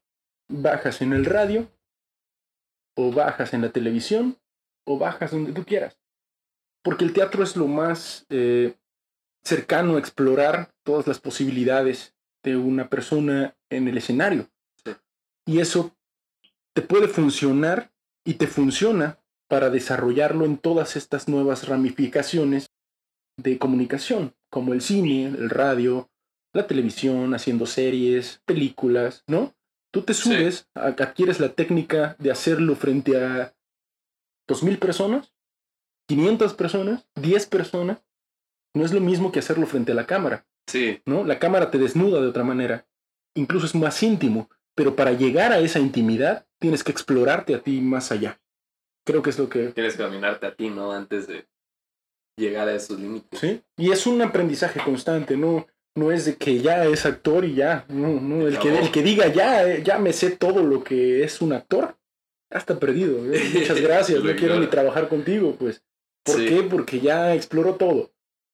[0.50, 1.70] bajas en el radio,
[2.96, 4.38] o bajas en la televisión,
[4.86, 6.00] o bajas donde tú quieras.
[6.84, 8.76] Porque el teatro es lo más eh,
[9.44, 14.50] cercano a explorar todas las posibilidades de una persona en el escenario.
[14.84, 14.92] Sí.
[15.46, 15.96] Y eso
[16.74, 17.92] te puede funcionar
[18.24, 22.70] y te funciona para desarrollarlo en todas estas nuevas ramificaciones
[23.38, 26.10] de comunicación, como el cine, el radio,
[26.54, 29.54] la televisión, haciendo series, películas, ¿no?
[29.92, 33.56] Tú te subes, adquieres la técnica de hacerlo frente a
[34.48, 35.34] 2.000 personas,
[36.08, 38.00] 500 personas, 10 personas.
[38.74, 41.02] No es lo mismo que hacerlo frente a la cámara, Sí.
[41.06, 41.24] ¿no?
[41.24, 42.86] La cámara te desnuda de otra manera.
[43.36, 47.82] Incluso es más íntimo, pero para llegar a esa intimidad tienes que explorarte a ti
[47.82, 48.39] más allá.
[49.06, 49.67] Creo que es lo que...
[49.70, 50.91] Tienes que dominarte a ti, ¿no?
[50.91, 51.48] Antes de
[52.38, 53.39] llegar a esos límites.
[53.39, 53.62] ¿Sí?
[53.78, 55.65] Y es un aprendizaje constante, no,
[55.96, 57.86] no es de que ya es actor y ya.
[57.89, 61.24] No, no, el que, el que diga ya, eh, ya me sé todo lo que
[61.24, 61.98] es un actor,
[62.52, 63.26] ya está perdido.
[63.34, 63.41] ¿eh?
[63.54, 65.84] Muchas gracias, no quiero ni trabajar contigo, pues.
[66.28, 66.46] ¿Por Sí.
[66.48, 66.63] qué?
[66.63, 68.12] Porque ya exploró todo.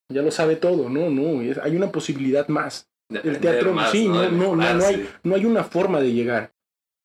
[0.10, 2.90] Ya lo sabe todo, no, no, es- hay una posibilidad más.
[3.10, 6.54] El teatro, más, sí, no, no, no, no hay, no hay una forma de llegar.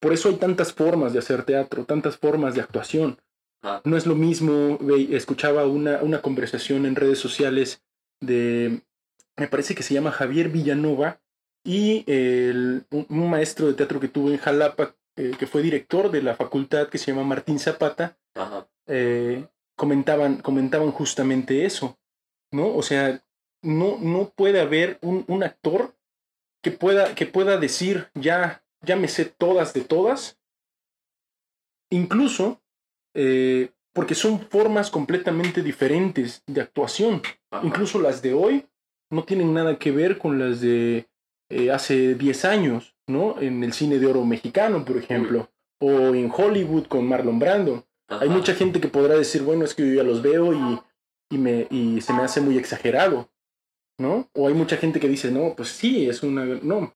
[0.01, 3.19] Por eso hay tantas formas de hacer teatro, tantas formas de actuación.
[3.61, 3.81] Ajá.
[3.83, 4.79] No es lo mismo,
[5.11, 7.83] escuchaba una, una conversación en redes sociales
[8.21, 8.81] de,
[9.37, 11.19] me parece que se llama Javier Villanova
[11.65, 16.09] y el- un, un maestro de teatro que tuvo en Jalapa, eh, que fue director
[16.11, 18.67] de la facultad que se llama Martín Zapata, Ajá.
[18.87, 19.45] eh,
[19.79, 21.97] comentaban, comentaban justamente eso,
[22.51, 22.75] ¿no?
[22.75, 23.23] O sea,
[23.63, 25.95] no, no puede haber un, un actor
[26.61, 30.37] que pueda, que pueda decir, ya, ya me sé todas de todas,
[31.89, 32.61] incluso
[33.15, 37.21] eh, porque son formas completamente diferentes de actuación.
[37.49, 37.65] Ajá.
[37.65, 38.67] Incluso las de hoy
[39.09, 41.07] no tienen nada que ver con las de
[41.49, 43.39] eh, hace 10 años, ¿no?
[43.39, 47.88] En el cine de oro mexicano, por ejemplo, o en Hollywood con Marlon Brando.
[48.09, 48.23] Ajá.
[48.23, 50.79] Hay mucha gente que podrá decir, bueno, es que yo ya los veo y,
[51.29, 53.29] y, me, y se me hace muy exagerado,
[53.97, 54.29] ¿no?
[54.33, 56.45] O hay mucha gente que dice, no, pues sí, es una...
[56.45, 56.93] No,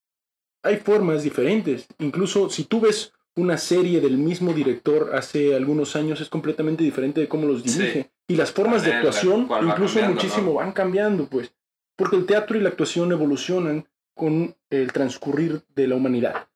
[0.63, 1.87] hay formas diferentes.
[1.99, 7.21] Incluso si tú ves una serie del mismo director hace algunos años, es completamente diferente
[7.21, 8.11] de cómo los dirige.
[8.27, 10.53] Y las formas de actuación va incluso muchísimo ¿no?
[10.55, 11.53] van cambiando, pues.
[11.95, 16.47] Porque el teatro y la actuación evolucionan con el transcurrir de la humanidad.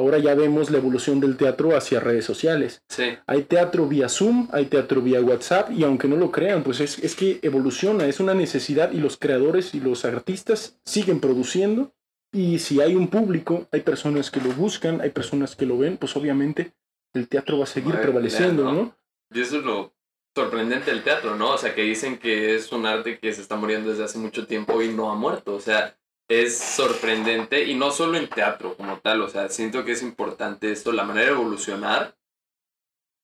[0.00, 2.82] Ahora ya vemos la evolución del teatro hacia redes sociales.
[2.88, 3.18] Sí.
[3.26, 6.98] Hay teatro vía Zoom, hay teatro vía WhatsApp y aunque no lo crean, pues es,
[7.00, 11.92] es que evoluciona, es una necesidad y los creadores y los artistas siguen produciendo
[12.32, 15.98] y si hay un público, hay personas que lo buscan, hay personas que lo ven,
[15.98, 16.72] pues obviamente
[17.12, 18.72] el teatro va a seguir prevaleciendo, ¿no?
[18.72, 18.96] ¿no?
[19.34, 19.92] Y eso es lo
[20.34, 21.50] sorprendente del teatro, ¿no?
[21.52, 24.46] O sea, que dicen que es un arte que se está muriendo desde hace mucho
[24.46, 25.54] tiempo y no ha muerto.
[25.54, 25.99] O sea,
[26.30, 29.20] es sorprendente y no solo en teatro como tal.
[29.22, 32.16] O sea, siento que es importante esto, la manera de evolucionar,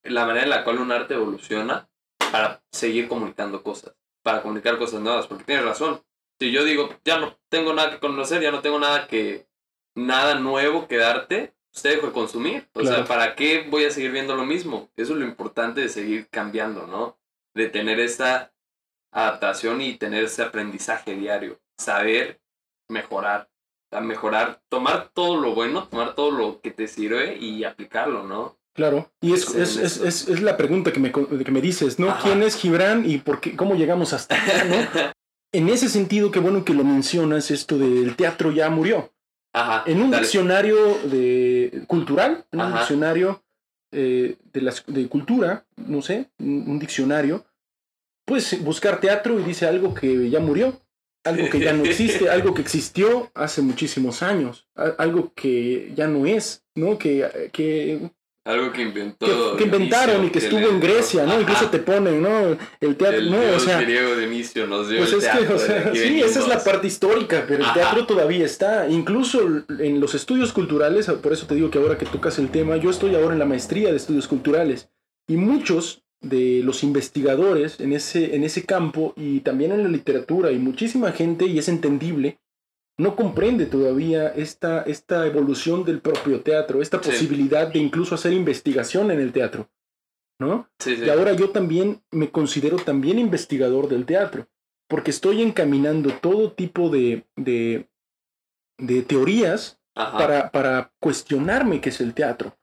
[0.02, 1.88] la manera en la cual un arte evoluciona
[2.32, 6.02] para seguir comunicando cosas, para comunicar cosas nuevas, porque tienes razón.
[6.40, 9.46] Si yo digo, ya no tengo nada que conocer, ya no tengo nada que,
[9.94, 12.68] nada nuevo que darte, usted dejo de consumir.
[12.72, 12.96] O Claro.
[12.96, 14.90] sea, ¿para qué voy a seguir viendo lo mismo?
[14.96, 17.18] Eso es lo importante de seguir cambiando, ¿no?
[17.54, 18.52] De tener esta
[19.12, 21.60] adaptación y tener ese aprendizaje diario.
[21.78, 22.40] Saber
[22.88, 23.48] mejorar.
[23.90, 28.58] Sea, mejorar, tomar todo lo bueno, tomar todo lo que te sirve y aplicarlo, ¿no?
[28.74, 32.10] Claro, y es, Es es, es, es- la pregunta que me, que me dices, ¿no?
[32.10, 32.22] Ajá.
[32.24, 34.76] ¿Quién es Gibran y por qué, cómo llegamos hasta acá, no?
[35.52, 39.12] En ese sentido, qué bueno que lo mencionas, esto del teatro ya murió.
[39.54, 39.84] Ajá.
[39.86, 40.24] En un dale.
[40.24, 43.42] diccionario de cultural, en un diccionario
[43.92, 47.46] eh, de, las, de cultura, no sé, un, un diccionario,
[48.26, 50.78] puedes buscar teatro y dice algo que ya murió,
[51.26, 54.66] algo que ya no existe, algo que existió hace muchísimos años,
[54.98, 56.98] algo que ya no es, ¿no?
[56.98, 58.10] Que, que
[58.44, 59.26] Algo que inventó.
[59.26, 61.32] que, que inventaron y que estuvo en Grecia, ¿no?
[61.32, 61.40] Ajá.
[61.40, 62.56] Incluso te ponen, ¿no?
[62.80, 65.58] El teatro, El no, o sea, griego Dionisio nos dio pues el es que, o
[65.58, 67.74] sea, sí, esa es la parte histórica, pero el Ajá.
[67.74, 68.88] teatro todavía está.
[68.88, 72.76] Incluso en los estudios culturales, por eso te digo que ahora que tocas el tema,
[72.76, 74.90] yo estoy ahora en la maestría de estudios culturales
[75.28, 80.50] y muchos de los investigadores en ese, en ese campo y también en la literatura
[80.52, 82.38] y muchísima gente, y es entendible,
[82.98, 87.10] no comprende todavía esta, esta evolución del propio teatro, esta Sí.
[87.10, 89.68] posibilidad de incluso hacer investigación en el teatro,
[90.40, 90.68] ¿no?
[90.78, 91.04] Sí, sí.
[91.04, 94.48] Y ahora yo también me considero también investigador del teatro,
[94.88, 97.88] porque estoy encaminando todo tipo de, de,
[98.78, 102.56] de teorías para, para cuestionarme qué es el teatro.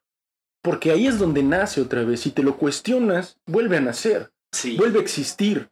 [0.64, 2.22] Porque ahí es donde nace otra vez.
[2.22, 4.76] Si te lo cuestionas, vuelve a nacer, Sí.
[4.78, 5.70] vuelve a existir.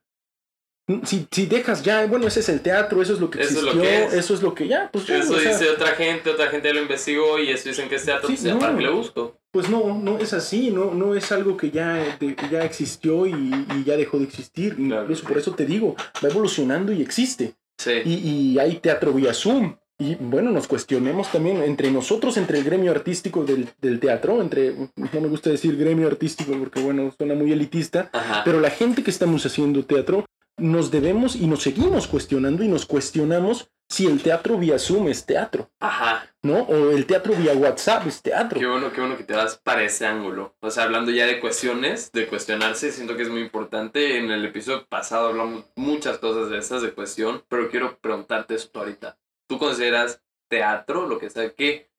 [1.05, 3.55] Si, si dejas ya, bueno, ese es el teatro, eso es lo que Eso es
[3.57, 4.13] existió, lo que es.
[4.13, 6.73] eso es lo que ya, pues ya, Eso o sea, dice otra gente, otra gente
[6.73, 8.59] lo investigó y eso dicen que es teatro, Sí, pues no.
[8.59, 9.37] para qué le busco.
[9.51, 13.31] Pues no, no es así, no, no es algo que ya, de- ya existió y,
[13.33, 14.75] y ya dejó de existir.
[14.75, 17.55] Claro, por eso te digo, va evolucionando y existe.
[17.77, 17.91] Sí.
[18.03, 18.13] Y,
[18.53, 19.75] y hay teatro vía Zoom.
[20.01, 24.73] Y bueno, nos cuestionemos también entre nosotros, entre el gremio artístico del, del teatro, entre,
[24.95, 28.41] no me gusta decir gremio artístico porque bueno, suena muy elitista, Ajá.
[28.43, 30.25] pero la gente que estamos haciendo teatro,
[30.57, 35.23] nos debemos y nos seguimos cuestionando y nos cuestionamos si el teatro vía Zoom es
[35.27, 36.25] teatro, Ajá.
[36.41, 36.61] ¿no?
[36.61, 38.59] O el teatro vía WhatsApp es teatro.
[38.59, 40.55] Qué bueno, qué bueno que te vas para ese ángulo.
[40.61, 44.17] O sea, hablando ya de cuestiones, de cuestionarse, siento que es muy importante.
[44.17, 48.79] En el episodio pasado hablamos muchas cosas de esas de cuestión, pero quiero preguntarte esto
[48.79, 49.17] ahorita.
[49.51, 51.53] ¿Tú consideras teatro lo que sea?
[51.53, 51.91] ¿Qué,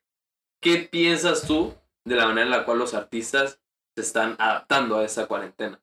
[0.63, 3.61] ¿Qué piensas tú de la manera en la cual los artistas
[3.95, 5.79] se están adaptando a esa cuarentena?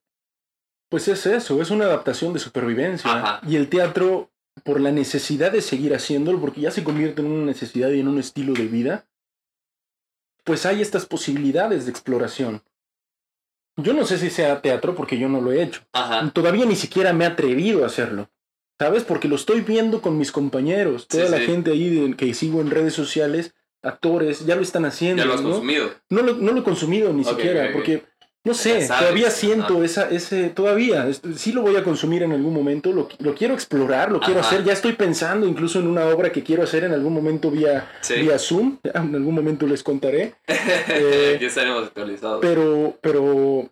[0.89, 3.11] Pues es eso, es una adaptación de supervivencia.
[3.11, 3.41] Ajá.
[3.47, 4.31] Y el teatro,
[4.63, 8.07] por la necesidad de seguir haciéndolo, porque ya se convierte en una necesidad y en
[8.07, 9.05] un estilo de vida,
[10.43, 12.63] pues hay estas posibilidades de exploración.
[13.77, 15.83] Yo no sé si sea teatro porque yo no lo he hecho.
[15.93, 16.31] Ajá.
[16.31, 18.27] Todavía ni siquiera me he atrevido a hacerlo.
[18.79, 19.03] ¿Sabes?
[19.03, 21.07] Porque lo estoy viendo con mis compañeros.
[21.07, 21.45] Toda Sí, la sí.
[21.45, 25.21] gente ahí de- que sigo en redes sociales, actores, ya lo están haciendo.
[25.21, 25.49] Ya lo has ¿no?
[25.49, 25.89] consumido.
[26.09, 28.03] No lo, no lo he consumido ni siquiera, porque
[28.45, 32.31] no sé, Ya todavía siento esa, ese, todavía, es- sí lo voy a consumir en
[32.31, 36.05] algún momento, lo, lo quiero explorar, lo quiero hacer, ya estoy pensando incluso en una
[36.05, 38.15] obra que quiero hacer en algún momento vía, Sí.
[38.15, 42.39] vía Zoom, ya en algún momento les contaré, Eh, Aquí estaremos actualizados.
[42.41, 43.69] pero, pero,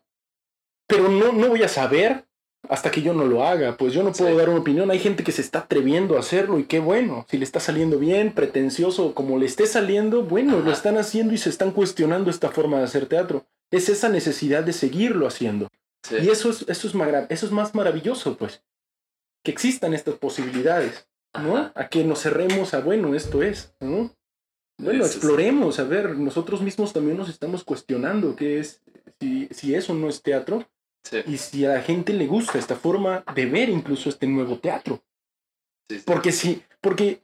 [0.86, 2.26] pero no, no voy a saber
[2.70, 4.38] hasta que yo no lo haga, pues yo no puedo Sí.
[4.38, 7.38] dar una opinión, hay gente que se está atreviendo a hacerlo y qué bueno, si
[7.38, 11.50] le está saliendo bien, pretencioso, como le esté saliendo, bueno, lo están haciendo y se
[11.50, 13.46] están cuestionando esta forma de hacer teatro.
[13.72, 15.68] Es esa necesidad de seguirlo haciendo.
[16.04, 16.16] Sí.
[16.24, 16.96] Y eso es, eso es,
[17.30, 18.64] eso es más maravilloso, pues,
[19.44, 21.58] que existan estas posibilidades, ¿no?
[21.58, 21.72] Ajá.
[21.76, 24.12] A que nos cerremos a, bueno, esto es, ¿no?
[24.80, 25.12] Bueno, sí.
[25.12, 28.82] exploremos, a ver, nosotros mismos también nos estamos cuestionando qué es,
[29.20, 30.68] si, si eso no es teatro,
[31.10, 31.18] Sí.
[31.26, 35.04] y si a la gente le gusta esta forma de ver incluso este nuevo teatro.
[35.90, 36.04] Sí, sí.
[36.06, 37.24] Porque sí, porque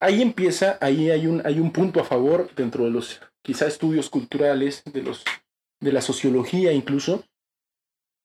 [0.00, 4.08] ahí empieza, ahí hay un, hay un punto a favor dentro de los quizá estudios
[4.10, 5.24] culturales, de los
[5.80, 7.24] de la sociología incluso,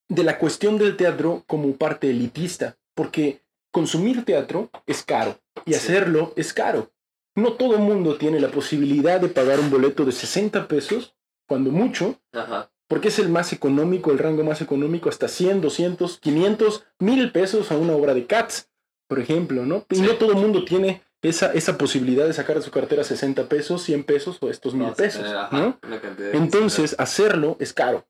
[0.10, 6.34] de la cuestión del teatro como parte elitista, porque consumir teatro es caro y hacerlo
[6.36, 6.91] es caro.
[7.36, 11.15] no todo el mundo tiene la posibilidad de pagar un boleto de 60 pesos,
[11.48, 12.71] cuando mucho, Ajá.
[12.88, 17.71] Porque es el más económico, el rango más económico, hasta 100, 200, 500, 1000 pesos
[17.71, 18.69] a una obra de Cats,
[19.08, 19.86] por ejemplo, ¿no?
[19.89, 20.02] Y Sí.
[20.02, 23.82] no todo el mundo tiene esa, esa posibilidad de sacar de su cartera 60 pesos,
[23.84, 25.80] 100 pesos o estos 1000 No, pesos, eh, ajá, ¿no?
[26.00, 28.06] cantidad Entonces, hacerlo es caro.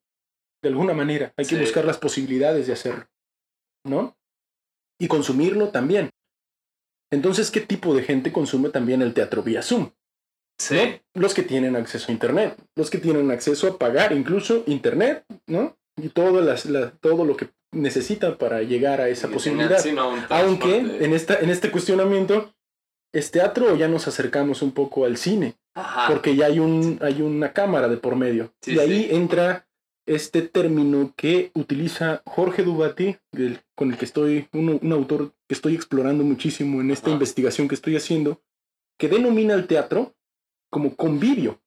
[0.62, 3.06] De alguna manera, hay que buscar las posibilidades de hacerlo,
[3.86, 4.18] ¿no?
[5.00, 6.10] Y consumirlo también.
[7.12, 9.92] Entonces, ¿qué tipo de gente consume también el teatro vía Zoom?
[10.58, 10.76] Sí.
[11.14, 11.22] ¿no?
[11.22, 15.78] Los que tienen acceso a Internet, los que tienen acceso a pagar incluso Internet, ¿no?
[15.98, 19.84] Y todo, las, la- todo lo que necesitan para llegar a esa posibilidad.
[20.30, 22.54] Aunque en, esta, en este cuestionamiento,
[23.14, 25.56] ¿es teatro o ya nos acercamos un poco al cine?
[25.74, 26.08] Ajá.
[26.08, 28.54] Porque ya hay, un, hay una cámara de por medio.
[28.62, 29.16] Sí, y ahí sí.
[29.16, 29.68] entra
[30.08, 33.18] este término que utiliza Jorge Dubati,
[33.76, 37.14] con el que estoy, un, un autor que estoy explorando muchísimo en esta Ajá.
[37.16, 38.42] investigación que estoy haciendo,
[39.00, 40.14] que denomina el teatro
[40.70, 41.62] como convivio,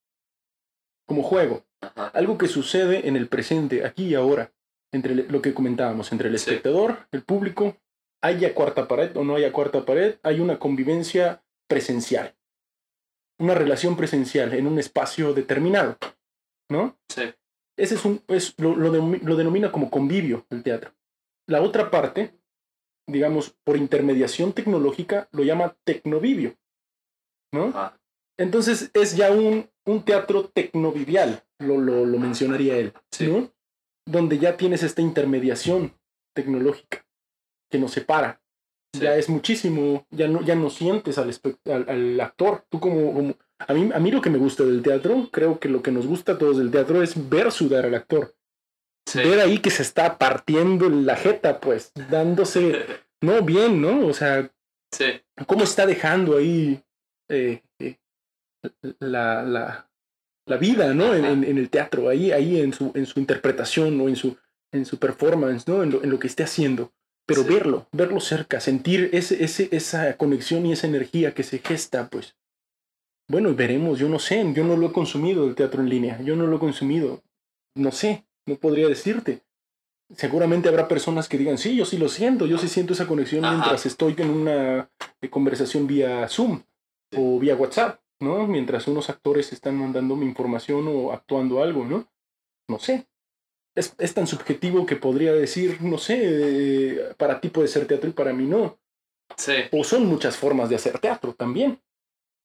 [1.06, 1.64] como juego,
[2.12, 4.52] algo que sucede en el presente, aquí y ahora,
[4.92, 7.76] entre lo que comentábamos, entre el espectador, el público,
[8.22, 12.36] haya cuarta pared o no haya cuarta pared, hay una convivencia presencial,
[13.38, 15.96] una relación presencial en un espacio determinado,
[16.68, 16.98] ¿no?
[17.08, 17.32] Sí.
[17.76, 20.92] Ese es un, es, lo, lo lo denomina como convivio el teatro.
[21.46, 22.34] La otra parte,
[23.06, 26.56] digamos, por intermediación tecnológica, lo llama tecnovivio,
[27.52, 27.68] ¿no?
[27.68, 27.97] Ajá.
[28.38, 33.26] Entonces es ya un, un teatro tecnovivial, lo, lo, lo mencionaría él, Sí.
[33.26, 33.52] ¿no?
[34.06, 35.92] Donde ya tienes esta intermediación
[36.34, 37.04] tecnológica
[37.70, 38.40] que nos separa.
[38.94, 39.02] Sí.
[39.02, 41.30] Ya es muchísimo, ya no, ya no sientes al,
[41.66, 42.64] al, al actor.
[42.70, 45.68] Tú como, como- a, mí, a mí lo que me gusta del teatro, creo que
[45.68, 48.34] lo que nos gusta a todos del teatro es ver sudar al actor.
[49.06, 49.18] Sí.
[49.18, 52.86] Ver ahí que se está partiendo la jeta, pues, dándose,
[53.20, 54.06] no, bien, ¿no?
[54.06, 54.50] O sea,
[54.92, 55.06] Sí.
[55.46, 56.82] cómo está dejando ahí
[57.28, 57.98] eh, eh,
[59.00, 59.90] la, la,
[60.46, 61.14] la vida, ¿no?
[61.14, 61.32] En, Ajá.
[61.32, 64.36] en- en el teatro, ahí, ahí en su, en su interpretación o en su,
[64.72, 65.82] en su performance, ¿no?
[65.82, 66.92] En lo, en lo que esté haciendo.
[67.26, 67.48] Pero Sí.
[67.52, 72.36] verlo, verlo cerca, sentir ese, ese, esa conexión y esa energía que se gesta, pues.
[73.30, 76.34] Bueno, veremos, yo no sé, yo no lo he consumido el teatro en línea, yo
[76.36, 77.22] no lo he consumido,
[77.76, 79.42] no sé, no podría decirte.
[80.16, 83.44] Seguramente habrá personas que digan, sí, yo sí lo siento, yo sí siento esa conexión
[83.44, 83.54] Ajá.
[83.56, 84.90] mientras estoy en una
[85.20, 86.62] eh, conversación vía Zoom
[87.10, 87.18] Sí.
[87.20, 88.46] o vía WhatsApp, ¿no?
[88.46, 92.08] Mientras unos actores están mandándome información o actuando algo, ¿no?
[92.68, 93.06] No sé.
[93.76, 98.10] Es, es tan subjetivo que podría decir, no sé, eh, para ti puede ser teatro
[98.10, 98.78] y para mí no.
[99.36, 99.52] Sí.
[99.72, 101.80] O son muchas formas de hacer teatro también.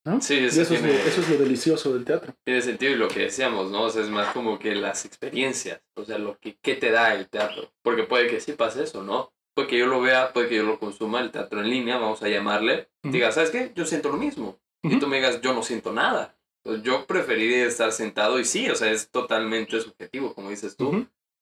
[0.05, 0.19] ¿no?
[0.21, 2.36] Sí, eso es lo, tiene- eso es lo delicioso del teatro.
[2.45, 3.83] Tiene sentido y lo que decíamos, ¿no?
[3.83, 7.15] O sea, es más como que las experiencias, o sea, lo que ¿qué te da
[7.15, 7.71] el teatro.
[7.81, 9.31] Porque puede que sí pase eso, ¿no?
[9.55, 12.21] Puede que yo lo vea, puede que yo lo consuma, el teatro en línea, vamos
[12.21, 12.89] a llamarle.
[13.01, 13.13] y Ujú.
[13.13, 13.71] Diga, ¿sabes qué?
[13.75, 14.59] Yo siento lo mismo.
[14.83, 16.37] Y tú me digas, yo no siento nada.
[16.63, 20.91] Entonces, yo preferiría estar sentado y sí, o sea, es totalmente subjetivo, como dices tú.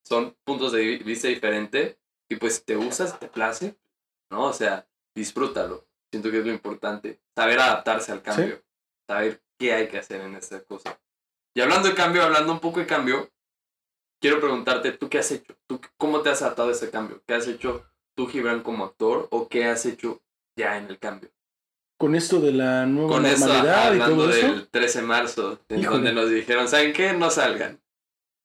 [0.08, 1.98] Son puntos de vi- vista diferentes
[2.30, 3.78] y pues si te gustas, te place,
[4.32, 4.46] ¿no?
[4.46, 5.86] O sea, disfrútalo.
[6.12, 7.20] Siento que es lo importante.
[7.36, 8.64] Saber adaptarse al cambio.
[9.08, 11.00] Saber qué hay que hacer en esta cosa.
[11.56, 13.30] Y hablando de cambio, hablando un poco de cambio,
[14.22, 15.56] quiero preguntarte, ¿tú qué has hecho?
[15.68, 17.22] ¿Tú cómo te has adaptado a ese cambio?
[17.28, 19.28] ¿Qué has hecho tú, Gibran, como actor?
[19.32, 20.22] ¿O qué has hecho
[20.58, 21.30] ya en el cambio?
[22.02, 24.48] Con esto de la nueva Con normalidad y todo eso.
[24.48, 27.14] del 13 de marzo, en donde nos dijeron, ¿saben qué?
[27.14, 27.80] No salgan.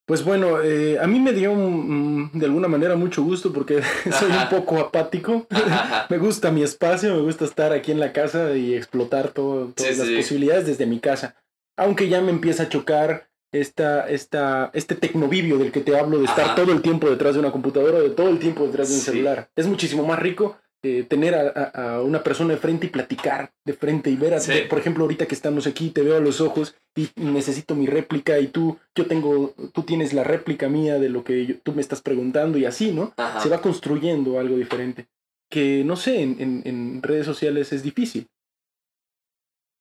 [0.07, 3.81] Pues bueno, eh, a mí me dio mm, de alguna manera mucho gusto porque
[4.21, 5.47] soy un poco apático.
[6.11, 9.93] me gusta mi espacio, me gusta estar aquí en la casa y explotar todo, todas
[9.95, 10.17] Sí, las sí.
[10.17, 11.35] posibilidades desde mi casa.
[11.79, 16.27] Aunque ya me empieza a chocar esta, esta, este tecnovivio del que te hablo, de
[16.27, 16.55] estar Ajá.
[16.57, 19.07] todo el tiempo detrás de una computadora, de todo el tiempo detrás de un Sí.
[19.13, 19.49] celular.
[19.57, 23.53] Es muchísimo más rico eh, tener a, a- a una persona de frente y platicar
[23.65, 24.53] de frente y ver, a, Sí.
[24.53, 27.87] de- por ejemplo, ahorita que estamos aquí, te veo a los ojos y necesito mi
[27.87, 31.73] réplica y tú, yo tengo, tú tienes la réplica mía de lo que yo- tú
[31.73, 33.13] me estás preguntando y así, ¿no?
[33.17, 33.41] Ajá.
[33.41, 35.07] Se va construyendo algo diferente.
[35.51, 38.27] Que no sé, en, en- en redes sociales es difícil.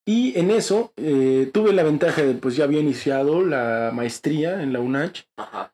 [0.07, 4.71] Y en eso eh, tuve la ventaja de, pues ya había iniciado la maestría en
[4.71, 5.73] la UNACH Ajá.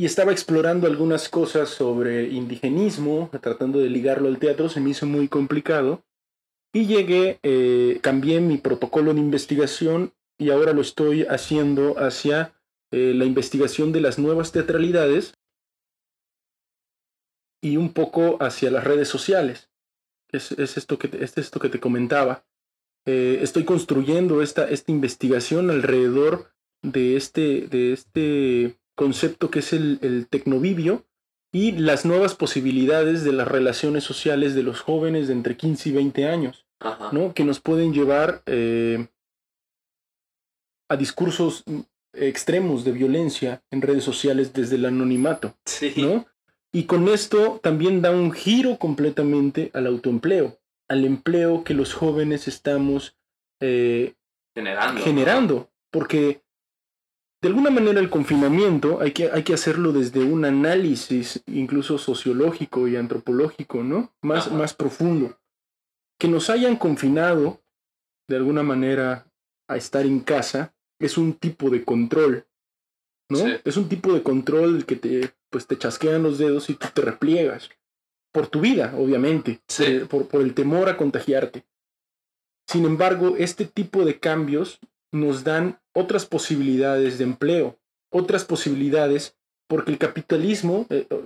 [0.00, 5.04] Y estaba explorando algunas cosas sobre indigenismo, tratando de ligarlo al teatro, se me hizo
[5.04, 6.02] muy complicado.
[6.72, 12.54] Y llegué, eh, cambié mi protocolo de investigación y ahora lo estoy haciendo hacia
[12.90, 15.34] eh, la investigación de las nuevas teatralidades
[17.60, 19.68] y un poco hacia las redes sociales.
[20.32, 22.46] Es, es esto, que te, es esto que te comentaba.
[23.04, 29.98] Eh, estoy construyendo esta, esta investigación alrededor de este, de este concepto que es el,
[30.02, 31.06] el tecnovivio
[31.50, 35.92] y las nuevas posibilidades de las relaciones sociales de los jóvenes de entre 15 y
[35.92, 36.66] 20 años.
[37.10, 37.32] ¿no?
[37.32, 39.08] Que nos pueden llevar eh,
[40.90, 41.64] a discursos
[42.12, 45.54] extremos de violencia en redes sociales desde el anonimato,
[45.96, 46.26] ¿no?
[46.72, 52.48] Y con esto también da un giro completamente al autoempleo, al empleo que los jóvenes
[52.48, 53.16] estamos
[53.60, 54.14] eh,
[54.54, 55.02] generando.
[55.02, 56.42] generando porque
[57.42, 62.86] de alguna manera el confinamiento hay que, hay que hacerlo desde un análisis incluso sociológico
[62.86, 64.12] y antropológico, ¿no?
[64.20, 65.38] Más, más profundo.
[66.18, 67.62] Que nos hayan confinado
[68.28, 69.26] de alguna manera
[69.68, 72.46] a estar en casa es un tipo de control,
[73.30, 73.38] ¿no?
[73.64, 77.00] Es un tipo de control que te, pues, te chasquean los dedos y tú te
[77.00, 77.70] repliegas.
[78.32, 79.60] Por tu vida, obviamente.
[80.08, 81.64] Por, por el temor a contagiarte.
[82.68, 84.78] Sin embargo, este tipo de cambios
[85.12, 87.78] nos dan otras posibilidades de empleo,
[88.12, 89.36] otras posibilidades,
[89.68, 91.24] porque el capitalismo, eh, eh,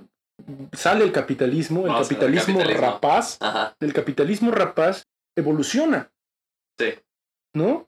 [0.73, 3.39] sale el capitalismo, el capitalismo, rapaz,
[3.79, 6.11] el capitalismo rapaz evoluciona.
[6.77, 6.93] Sí.
[7.53, 7.87] ¿No?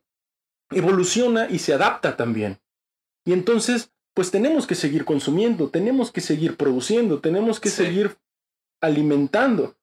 [0.72, 2.60] Evoluciona y se adapta también.
[3.26, 8.18] Y entonces, pues tenemos que seguir consumiendo, tenemos que seguir produciendo, tenemos que seguir
[8.82, 9.76] alimentando.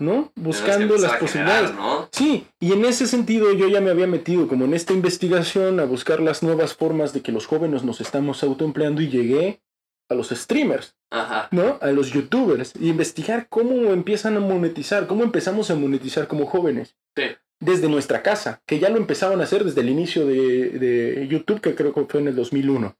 [0.00, 0.32] ¿No?
[0.34, 1.72] Buscando las posibilidades.
[2.10, 5.84] Sí, y en ese sentido yo ya me había metido como en esta investigación a
[5.84, 9.60] buscar las nuevas formas de que los jóvenes nos estamos autoempleando y llegué
[10.08, 10.96] a los streamers,
[11.52, 11.78] ¿no?
[11.80, 16.96] A los youtubers y investigar cómo empiezan a monetizar, cómo empezamos a monetizar como jóvenes.
[17.16, 17.24] Sí.
[17.60, 21.60] Desde nuestra casa, que ya lo empezaban a hacer desde el inicio de, de YouTube,
[21.60, 22.96] que creo que fue en el 2001.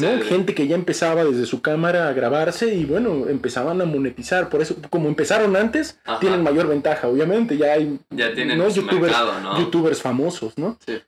[0.00, 4.48] Gente que ya empezaba desde su cámara a grabarse y bueno, empezaban a monetizar.
[4.48, 7.56] Por eso, como empezaron antes, tienen mayor ventaja, obviamente.
[7.56, 10.78] Ya hay ya tienen YouTubers, mercado, YouTubers famosos, ¿no?
[10.86, 11.00] Sí.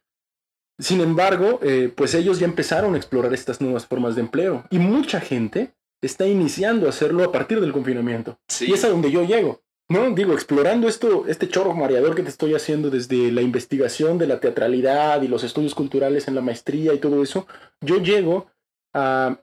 [0.78, 4.64] Sin embargo, eh, pues ellos ya empezaron a explorar estas nuevas formas de empleo.
[4.70, 5.72] Y mucha gente
[6.03, 8.38] está iniciando a hacerlo a partir del confinamiento.
[8.61, 9.62] Y es a donde yo llego.
[9.88, 14.26] No, digo, explorando esto, este chorro mareador que te estoy haciendo desde la investigación de
[14.26, 17.47] la teatralidad y los estudios culturales en la maestría y todo eso,
[17.80, 18.47] yo llego
[18.93, 19.38] a,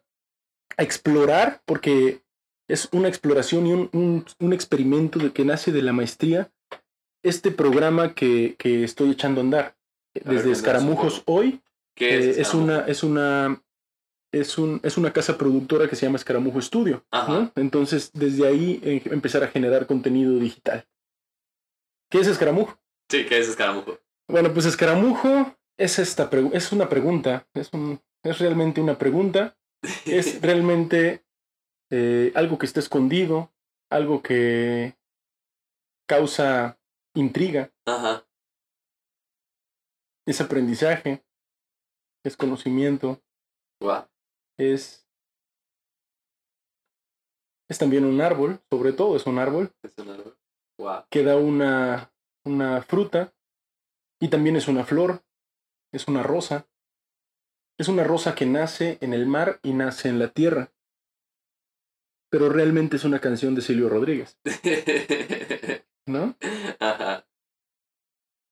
[0.77, 2.21] explorar, porque
[2.69, 6.51] es una exploración y un, un, experimento de que nace de la maestría,
[7.21, 9.77] este programa que, que estoy echando a andar.
[10.13, 11.61] Desde Escaramujos hoy,
[11.97, 13.61] es, eh, es, una, es una
[14.31, 17.05] es, un, es una casa productora que se llama Escaramujo Studio.
[17.55, 20.87] Entonces, desde ahí eh, empezar a generar contenido digital.
[22.09, 22.79] ¿Qué es Escaramujo?
[23.09, 23.99] Sí, ¿qué es Escaramujo?
[24.27, 29.57] Bueno, pues Escaramujo es, esta es una pregunta, es un, es realmente una pregunta,
[30.05, 31.25] es realmente
[31.91, 33.51] eh, algo que está escondido,
[33.89, 34.97] algo que
[36.07, 36.79] causa
[37.15, 37.71] intriga.
[37.85, 38.25] Ajá.
[40.27, 41.23] Es aprendizaje,
[42.23, 43.21] es conocimiento.
[44.57, 45.07] Es,
[47.69, 49.71] es también un árbol, sobre todo es un árbol.
[49.83, 50.37] Es un árbol.
[51.09, 52.13] Que da una,
[52.45, 53.33] una fruta
[54.21, 55.23] y también es una flor,
[55.93, 56.67] es una rosa.
[57.79, 60.73] Es una rosa que nace en el mar y nace en la tierra.
[62.29, 64.37] Pero realmente es una canción de Silvio Rodríguez.
[66.05, 66.35] ¿No?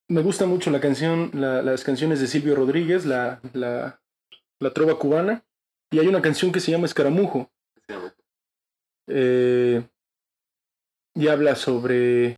[0.08, 4.02] Me gusta mucho la canción, las canciones de Silvio Rodríguez, la, la,
[4.62, 5.44] la trova cubana.
[5.92, 7.52] Y hay una canción que se llama Escaramujo.
[9.08, 9.86] Eh,
[11.16, 12.38] y habla sobre,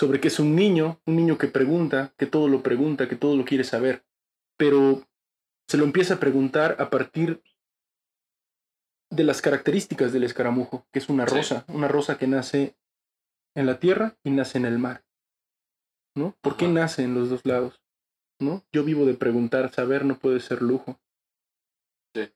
[0.00, 3.36] sobre que es un niño, un niño que pregunta, que todo lo pregunta, que todo
[3.36, 4.04] lo quiere saber.
[4.56, 5.02] Pero
[5.68, 7.42] se lo empieza a preguntar a partir
[9.10, 12.76] de las características del escaramujo, que es una rosa, una rosa que nace
[13.54, 15.04] en la tierra y nace en el mar.
[16.14, 16.36] ¿No?
[16.40, 17.82] ¿Por qué nace en los dos lados?
[18.40, 18.64] ¿No?
[18.72, 20.98] Yo vivo de preguntar, saber no puede ser lujo.
[22.14, 22.30] Sí.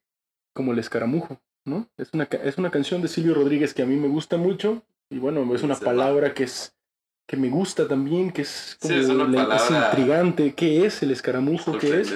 [0.53, 1.89] Como el escaramujo, ¿no?
[1.97, 5.19] Es una, es una canción de Silvio Rodríguez que a mí me gusta mucho y
[5.19, 6.76] bueno, es una palabra que es
[7.27, 10.53] que me gusta también, que es como intrigante.
[10.55, 11.77] ¿Qué es el escaramujo?
[11.77, 12.15] ¿Qué es?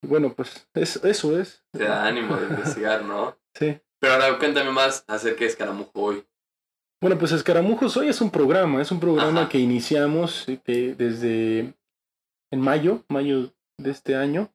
[0.00, 1.64] Bueno, pues eso es.
[1.72, 3.36] Te da ánimo de investigar, ¿no?
[3.56, 3.80] Sí.
[3.98, 6.26] Pero ahora cuéntame más acerca de Escaramujo hoy.
[7.00, 11.72] Bueno, pues Escaramujos hoy es un programa, es un programa que iniciamos eh, desde
[12.52, 14.52] en mayo, mayo de este año.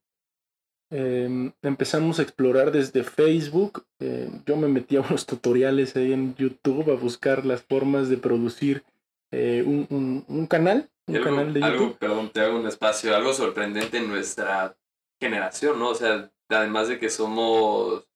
[0.92, 3.86] Em, empezamos a explorar desde Facebook.
[4.00, 8.18] Eh, yo me metí a unos tutoriales ahí en YouTube a buscar las formas de
[8.18, 8.84] producir
[9.32, 11.98] eh, un, un, canal, un canal de YouTube.
[11.98, 14.76] perdón, te hago un espacio, algo sorprendente en nuestra
[15.22, 15.90] generación, ¿no?
[15.90, 18.08] O sea, además de que somos,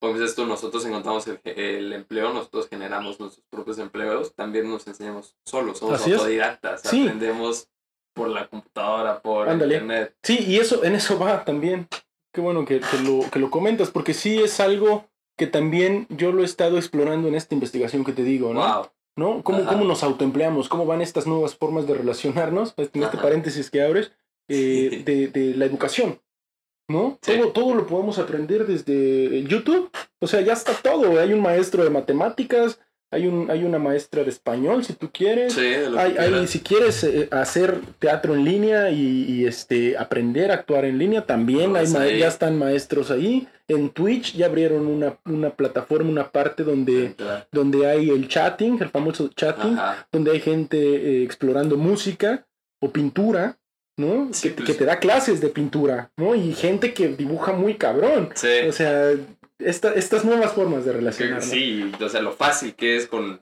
[0.00, 5.36] como dices tú, nosotros encontramos el, empleo, nosotros generamos nuestros propios empleos, también nos enseñamos
[5.44, 7.68] solos, somos autodidactas, aprendemos
[8.12, 10.16] por la computadora, por internet.
[10.22, 11.86] Sí, y eso, en eso va también.
[12.32, 15.08] Qué bueno que, que, lo, que lo comentas, porque sí es algo
[15.38, 18.90] que también yo lo he estado explorando en esta investigación que te digo, ¿no?
[19.16, 19.42] ¿No?
[19.42, 20.68] ¿Cómo, cómo nos autoempleamos?
[20.68, 22.74] ¿Cómo van estas nuevas formas de relacionarnos?
[22.76, 24.12] En este paréntesis que abres,
[24.48, 26.20] eh, de, de, la educación,
[26.88, 27.18] ¿no?
[27.20, 29.90] Todo, todo lo podemos aprender desde YouTube.
[30.20, 31.18] O sea, ya está todo.
[31.18, 32.78] Hay un maestro de matemáticas,
[33.10, 35.52] hay, un, hay una maestra de español, si tú quieres.
[35.52, 40.84] Sí, hay, hay, si quieres eh, hacer teatro en línea y, este, aprender a actuar
[40.84, 41.86] en línea, también hay
[42.18, 43.48] ya están maestros ahí.
[43.68, 47.14] En Twitch ya abrieron una, una plataforma, una parte donde,
[47.50, 49.76] donde hay el chatting, el famoso chatting,
[50.12, 52.46] donde hay gente eh, explorando música
[52.80, 53.58] o pintura.
[53.98, 54.30] ¿no?
[54.30, 56.34] que, que, pues te da clases de pintura, ¿no?
[56.34, 58.28] Y gente que dibuja muy cabrón.
[58.68, 59.12] O sea,
[59.58, 61.42] estas nuevas formas de relacionar.
[61.42, 63.38] Sí, o sea, lo fácil que es con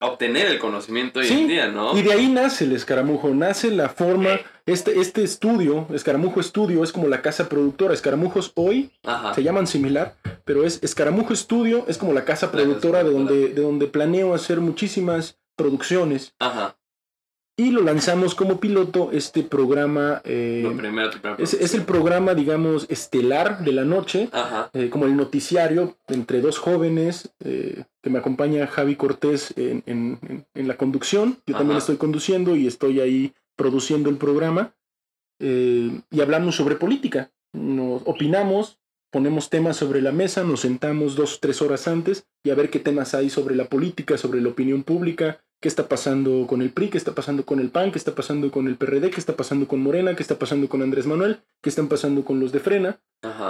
[0.00, 1.96] obtener el conocimiento hoy en día, ¿no?
[1.96, 6.92] Y de ahí nace el escaramujo, nace la forma, este, este estudio, escaramujo estudio, es
[6.92, 8.92] como la casa productora, escaramujos hoy
[9.34, 13.62] se llaman similar, pero es escaramujo estudio, es como la casa productora de donde, de
[13.62, 16.34] donde planeo hacer muchísimas producciones.
[16.38, 16.75] Ajá.
[17.58, 20.20] Y lo lanzamos como piloto este programa.
[20.24, 20.70] Eh,
[21.38, 24.28] es, el programa, digamos, estelar de la noche,
[24.74, 30.18] eh, como el noticiario entre dos jóvenes, eh, que me acompaña Javi Cortés en,
[30.54, 31.38] la conducción.
[31.46, 34.74] Yo también estoy conduciendo y estoy ahí produciendo el programa.
[35.40, 37.30] y hablamos sobre política.
[37.54, 38.78] Nos opinamos,
[39.16, 42.80] ponemos temas sobre la mesa, nos sentamos dos, tres horas antes y a ver qué
[42.80, 46.90] temas hay sobre la política, sobre la opinión pública, qué está pasando con el PRI,
[46.90, 49.66] qué está pasando con el PAN, qué está pasando con el PRD, qué está pasando
[49.66, 53.00] con Morena, qué está pasando con Andrés Manuel, qué están pasando con los de Frena.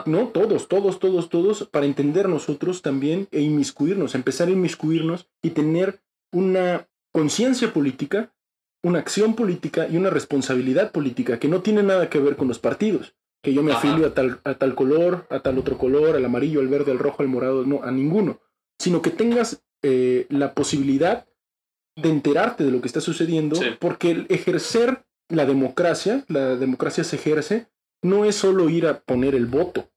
[0.07, 5.51] No, todos, todos, todos, todos, para entender nosotros también e inmiscuirnos, empezar a inmiscuirnos y
[5.51, 6.01] tener
[6.31, 8.33] una conciencia política,
[8.85, 12.61] una acción política y una responsabilidad política que no tiene nada que ver con los
[12.61, 13.17] partidos.
[13.47, 16.59] Que yo me afilio a tal, a tal color, a tal otro color, al amarillo,
[16.59, 18.41] al verde, al rojo, al morado, no, a ninguno.
[18.77, 21.29] Sino que tengas eh, la posibilidad
[21.95, 27.15] de enterarte de lo que está sucediendo, porque el ejercer la democracia, la democracia se
[27.15, 27.69] ejerce,
[28.03, 29.89] no es solo ir a poner el voto.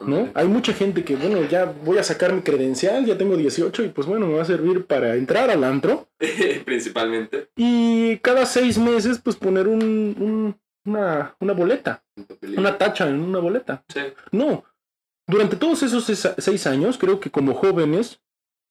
[0.00, 0.30] ¿no?
[0.32, 3.88] Hay mucha gente que, bueno, ya voy a sacar mi credencial, ya tengo 18 y
[3.90, 6.08] pues bueno, me va a servir para entrar al antro.
[6.64, 7.48] Principalmente.
[7.56, 12.02] Y cada seis meses, pues poner un, una, una boleta,
[12.56, 13.84] una tacha en una boleta.
[14.32, 14.64] No,
[15.26, 16.04] durante todos esos
[16.38, 18.20] seis años, creo que como jóvenes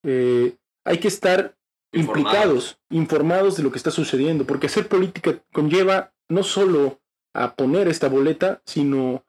[0.03, 1.55] eh, hay que estar
[1.91, 6.99] implicados, informados de lo que está sucediendo, porque hacer política conlleva no solo
[7.33, 9.23] a poner esta boleta, sino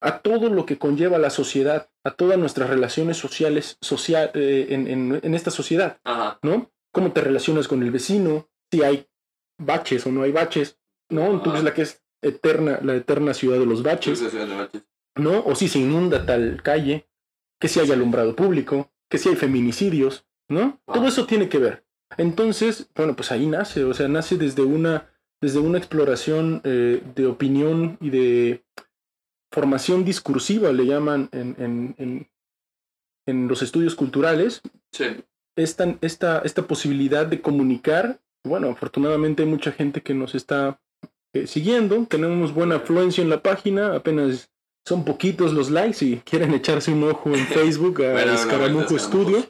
[0.00, 5.34] a todo lo que conlleva la sociedad, a todas nuestras relaciones sociales social, eh, en,
[5.34, 5.98] esta sociedad,
[6.42, 6.70] ¿no?
[6.92, 9.08] Cómo te relacionas con el vecino, si hay
[9.58, 11.30] baches o no hay baches, ¿no?
[11.30, 14.22] Entonces la que es eterna, la eterna ciudad de los baches,
[15.16, 15.44] ¿no?
[15.44, 17.08] O si se inunda tal calle,
[17.60, 20.80] que si hay alumbrado público, que si hay feminicidios, ¿no?
[20.86, 21.84] Todo eso tiene que ver.
[22.16, 25.10] Entonces, bueno, pues ahí nace, o sea, nace desde una,
[25.40, 28.64] desde una exploración eh, de opinión y de
[29.52, 32.30] formación discursiva, le llaman en, en, en,
[33.26, 34.62] en los estudios culturales.
[34.92, 35.04] Sí.
[35.56, 40.80] Esta, esta, esta posibilidad de comunicar, bueno, afortunadamente hay mucha gente que nos está
[41.34, 44.50] eh, siguiendo, tenemos buena afluencia en la página, apenas
[44.86, 49.44] son poquitos los likes si quieren echarse un ojo en Facebook a Escaramujo Studio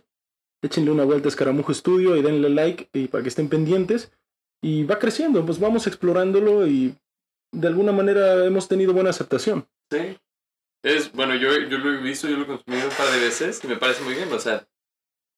[0.63, 4.13] échenle una vuelta a Escaramujo Estudio y denle like y para que estén pendientes.
[4.61, 6.97] Y va creciendo, pues vamos explorándolo y
[7.53, 9.69] de alguna manera hemos tenido buena aceptación.
[9.91, 10.19] Sí.
[10.83, 13.63] Es, bueno, yo, yo lo he visto, yo lo he consumido un par de veces
[13.63, 14.33] y me parece muy bien.
[14.33, 14.67] O sea,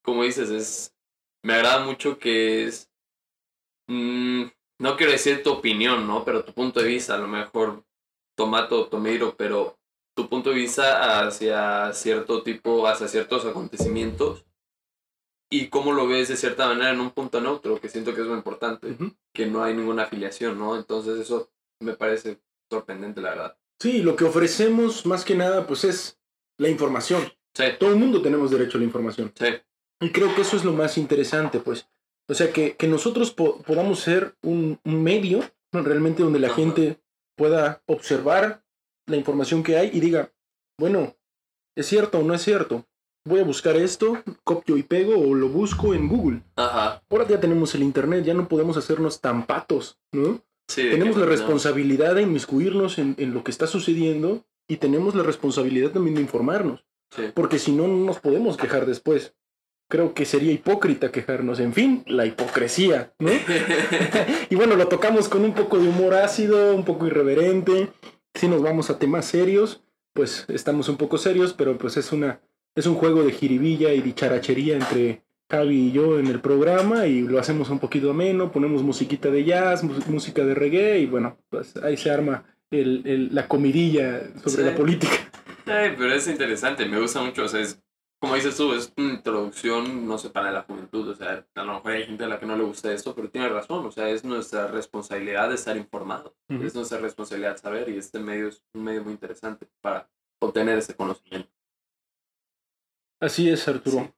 [0.02, 0.94] como dices, es.
[1.42, 2.90] Me agrada mucho que es.
[3.88, 4.44] Mm,
[4.80, 6.24] no quiero decir tu opinión, ¿no?
[6.24, 7.84] Pero tu punto de vista, a lo mejor
[8.34, 9.78] tomato, tomiro, pero
[10.16, 14.46] tu punto de vista hacia cierto tipo, hacia ciertos acontecimientos
[15.52, 18.26] y cómo lo ves de cierta manera en un punto neutro, que siento que es
[18.26, 18.96] muy importante,
[19.34, 20.76] que no hay ninguna afiliación, ¿no?
[20.76, 21.50] Entonces eso
[21.80, 23.58] me parece sorprendente, la verdad.
[23.78, 26.18] Sí, lo que ofrecemos más que nada, pues es
[26.58, 27.30] la información.
[27.54, 27.64] Sí.
[27.78, 29.32] Todo el mundo tenemos derecho a la información.
[29.38, 29.46] Sí.
[30.00, 31.86] Y creo que eso es lo más interesante, pues.
[32.30, 35.40] O sea, que, que nosotros podamos ser un, un medio,
[35.72, 37.00] realmente donde la gente
[37.36, 38.64] pueda observar
[39.06, 40.32] la información que hay y diga,
[40.78, 41.16] bueno,
[41.76, 42.86] ¿es cierto o no es cierto?
[43.24, 46.42] voy a buscar esto, copio y pego o lo busco en Google.
[46.56, 47.02] Ajá.
[47.10, 50.42] Ahora ya tenemos el Internet, ya no podemos hacernos tan patos, ¿no?
[50.68, 55.24] Sí, tenemos la responsabilidad de inmiscuirnos en, en, lo que está sucediendo y tenemos la
[55.24, 56.84] responsabilidad también de informarnos.
[57.10, 57.24] Sí.
[57.34, 59.34] Porque si no, no nos podemos quejar después.
[59.90, 61.60] Creo que sería hipócrita quejarnos.
[61.60, 63.30] En fin, la hipocresía, ¿no?
[64.50, 67.88] y bueno, lo tocamos con un poco de humor ácido, un poco irreverente.
[68.32, 69.82] Si nos vamos a temas serios,
[70.14, 72.40] pues estamos un poco serios, pero pues es una,
[72.74, 77.22] es un juego de jiribilla y dicharachería entre, Javi y yo en el programa y
[77.22, 81.76] lo hacemos un poquito ameno, ponemos musiquita de jazz, música de reggae y bueno, pues
[81.78, 85.12] ahí se arma el, la comidilla sobre la política.
[85.66, 87.80] Sí, pero es interesante, me gusta mucho, o sea, es,
[88.20, 91.74] como dices tú, es una introducción, no sé, para la juventud, o sea, a lo
[91.74, 94.10] mejor hay gente a la que no le gusta esto, pero tiene razón, o sea,
[94.10, 98.84] es nuestra responsabilidad de estar informado, es nuestra responsabilidad saber y este medio es un
[98.84, 101.50] medio muy interesante para obtener ese conocimiento.
[103.20, 104.14] Así es, Arturo.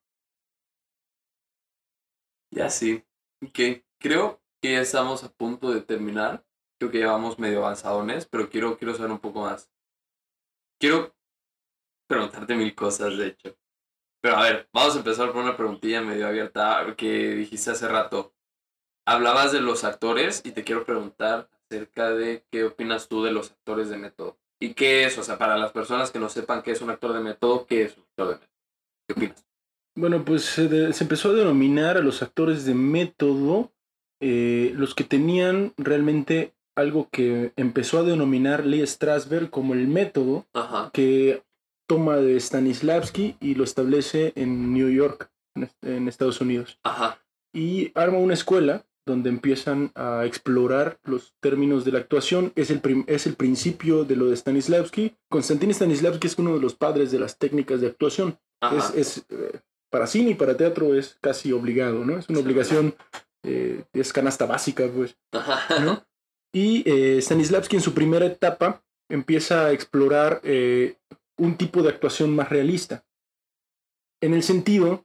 [2.52, 3.04] Ya sí.
[3.44, 6.44] Ok, creo que ya estamos a punto de terminar.
[6.78, 9.72] Creo que ya vamos medio avanzadones, pero quiero, quiero saber un poco más.
[10.78, 11.14] Quiero
[12.08, 13.61] preguntarte mil cosas, de hecho.
[14.22, 18.32] Pero a ver, vamos a empezar por una preguntilla medio abierta que dijiste hace rato.
[19.04, 23.50] Hablabas de los actores y te quiero preguntar acerca de qué opinas tú de los
[23.50, 24.38] actores de método.
[24.60, 25.18] ¿Y qué es?
[25.18, 27.82] O sea, para las personas que no sepan qué es un actor de método, ¿qué
[27.82, 28.50] es un actor de método?
[29.08, 29.46] ¿Qué opinas?
[29.96, 33.72] Bueno, pues se, empezó a denominar a los actores de método
[34.20, 40.46] eh, los que tenían realmente algo que empezó a denominar Lee Strasberg como el método
[40.92, 41.42] que
[41.92, 45.30] toma de Stanislavski y lo establece en New York,
[45.82, 46.80] en Estados Unidos.
[47.54, 52.50] Y arma una escuela donde empiezan a explorar los términos de la actuación.
[52.56, 55.14] Es el, es el principio de lo de Stanislavski.
[55.28, 58.38] Konstantin Stanislavski es uno de los padres de las técnicas de actuación.
[58.96, 62.16] Es, eh, para cine y para teatro es casi obligado, ¿no?
[62.16, 62.94] Es una obligación,
[63.44, 65.18] eh, es canasta básica, pues,
[65.82, 66.06] ¿no?
[66.54, 70.96] Y eh, Stanislavski en su primera etapa empieza a explorar eh,
[71.42, 73.04] un tipo de actuación más realista,
[74.20, 75.04] en el sentido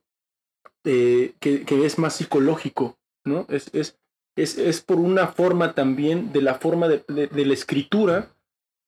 [0.83, 3.45] que, es más psicológico, ¿no?
[3.49, 3.97] Es, es,
[4.35, 8.35] es, por una forma también de la forma de, la escritura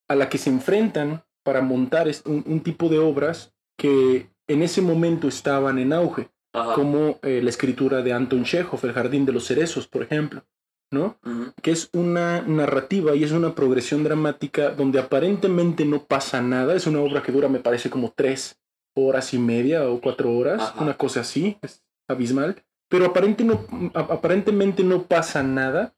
[0.08, 4.80] a la que se enfrentan para montar un, un tipo de obras que en ese
[4.80, 6.30] momento estaban en auge,
[6.74, 10.44] como eh, la escritura de Anton Chekhov, El Jardín de los Cerezos, por ejemplo,
[10.90, 11.18] ¿no?
[11.62, 16.86] Que es una narrativa y es una progresión dramática donde aparentemente no pasa nada, es
[16.86, 18.60] una obra que dura, me parece, como tres
[18.96, 25.42] horas y media o cuatro horas, una cosa así, es abismal, pero aparentemente no pasa
[25.42, 25.94] nada,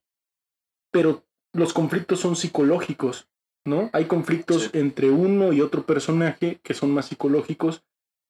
[0.93, 1.25] pero
[1.55, 3.29] los conflictos son psicológicos,
[3.65, 3.89] ¿no?
[3.93, 7.83] Hay conflictos entre uno y otro personaje que son más psicológicos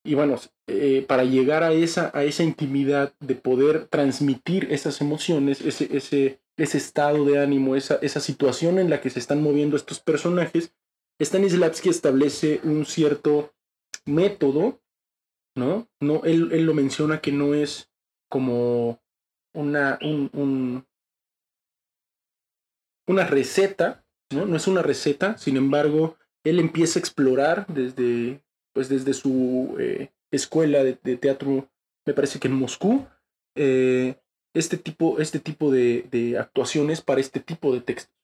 [0.04, 0.36] y bueno,
[0.66, 6.40] eh, para llegar a esa, a esa intimidad de poder transmitir esas emociones, ese, ese,
[6.56, 10.74] ese estado de ánimo, esa, esa situación en la que se están moviendo estos personajes,
[11.20, 13.54] Stanislavski establece un cierto
[14.04, 14.80] método,
[15.56, 15.88] ¿no?
[16.00, 17.90] no él, él lo menciona que no es
[18.28, 19.00] como
[19.54, 20.86] una, un,
[23.06, 24.46] una receta, ¿no?
[24.46, 28.42] No es una receta, sin embargo, él empieza a explorar desde
[28.72, 31.68] pues desde su eh, escuela de, teatro,
[32.06, 33.06] me parece que en Moscú,
[33.54, 34.16] eh,
[34.54, 38.14] este tipo, este tipo de, actuaciones para este tipo de textos.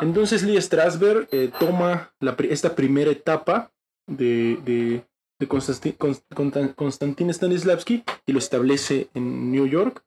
[0.00, 2.14] Entonces Lee Strasberg eh, toma
[2.48, 3.72] esta primera etapa
[4.06, 5.04] de, de,
[5.46, 10.02] Konstantin, Stanislavski y lo establece en New York,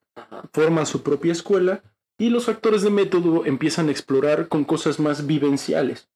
[0.53, 1.83] forma su propia escuela
[2.17, 6.09] y los actores de método empiezan a explorar con cosas más vivenciales.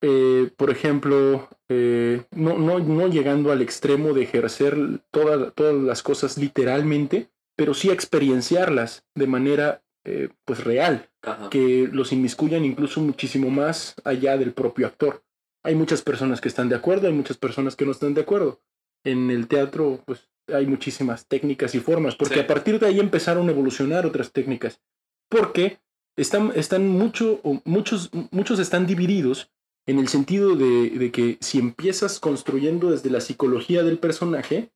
[0.00, 4.76] Eh, por ejemplo, eh, no, no, no, llegando al extremo de ejercer
[5.10, 11.10] todas las cosas literalmente, pero sí experienciarlas de manera eh, pues real,
[11.50, 15.24] que los inmiscuyan incluso muchísimo más allá del propio actor.
[15.64, 18.60] Hay muchas personas que están de acuerdo, hay muchas personas que no están de acuerdo.
[19.04, 23.48] En el teatro, pues hay muchísimas técnicas y formas, porque a partir de ahí empezaron
[23.48, 24.80] a evolucionar otras técnicas,
[25.28, 25.80] porque
[26.16, 29.50] están, están mucho, muchos, muchos están divididos
[29.86, 34.70] en el sentido de, que si empiezas construyendo desde la psicología del personaje,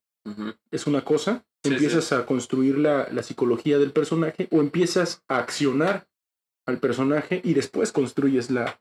[0.73, 6.09] es una cosa, empiezas a construir la, psicología del personaje o empiezas a accionar
[6.67, 8.79] al personaje y después construyes la,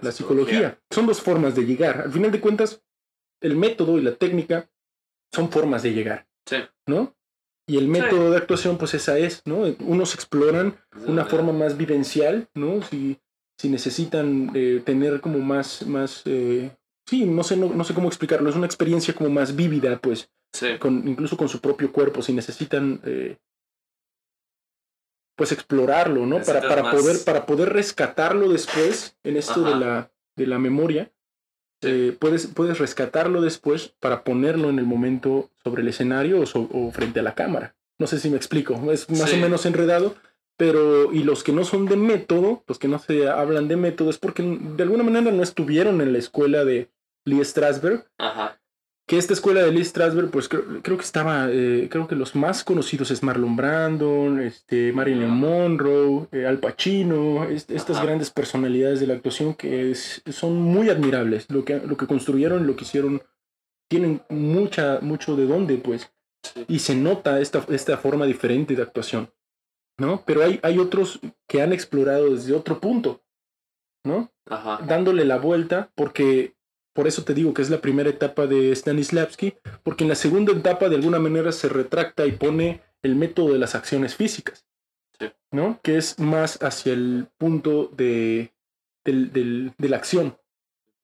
[0.00, 0.78] la, psicología.
[0.90, 2.02] Son dos formas de llegar.
[2.02, 2.82] Al final de cuentas,
[3.40, 4.70] el método y la técnica
[5.32, 6.26] son formas de llegar.
[6.86, 7.14] ¿No?
[7.66, 9.62] Y el método de actuación, pues esa es, ¿no?
[9.80, 12.82] Unos exploran una forma más vivencial, ¿no?
[12.82, 13.20] Si
[13.60, 16.70] si necesitan eh, tener como más, más eh,
[17.06, 20.30] sí, no sé, no, sé cómo explicarlo, es una experiencia como más vívida, pues,
[20.78, 23.36] con, incluso con su propio cuerpo, si necesitan, eh,
[25.36, 26.40] pues, explorarlo, ¿no?
[26.42, 31.10] Para, para, poder, para poder rescatarlo después en esto de la, de la memoria.
[32.18, 37.22] puedes, puedes rescatarlo después para ponerlo en el momento sobre el escenario o, frente a
[37.22, 37.74] la cámara.
[37.98, 40.14] No sé si me explico, es más o menos enredado,
[40.60, 44.10] pero y los que no son de método, los que no se hablan de método,
[44.10, 46.90] es porque de alguna manera no estuvieron en la escuela de
[47.24, 48.06] Lee Strasberg.
[48.18, 48.59] Ajá.
[49.10, 52.36] Que esta escuela de Lee Strasberg, pues creo, creo que estaba, eh, creo que los
[52.36, 58.06] más conocidos es Marlon Brandon, este, Marilyn Monroe, eh, Al Pacino, est- estas Ajá.
[58.06, 61.50] grandes personalidades de la actuación que es- son muy admirables.
[61.50, 63.20] Lo que, lo que construyeron, lo que hicieron,
[63.90, 66.12] tienen mucha, mucho de dónde, pues.
[66.44, 66.64] Sí.
[66.68, 69.28] Y se nota esta, esta forma diferente de actuación,
[69.98, 70.22] ¿no?
[70.24, 73.22] Pero hay, hay otros que han explorado desde otro punto,
[74.06, 74.30] ¿no?
[74.48, 74.84] Ajá.
[74.86, 76.54] dándole la vuelta, porque
[76.92, 80.52] por eso te digo que es la primera etapa de Stanislavski, porque en la segunda
[80.52, 84.66] etapa de alguna manera se retracta y pone el método de las acciones físicas,
[85.18, 85.30] Sí.
[85.52, 85.78] ¿no?
[85.82, 88.52] Que es más hacia el punto de,
[89.04, 90.36] del- del- de la acción,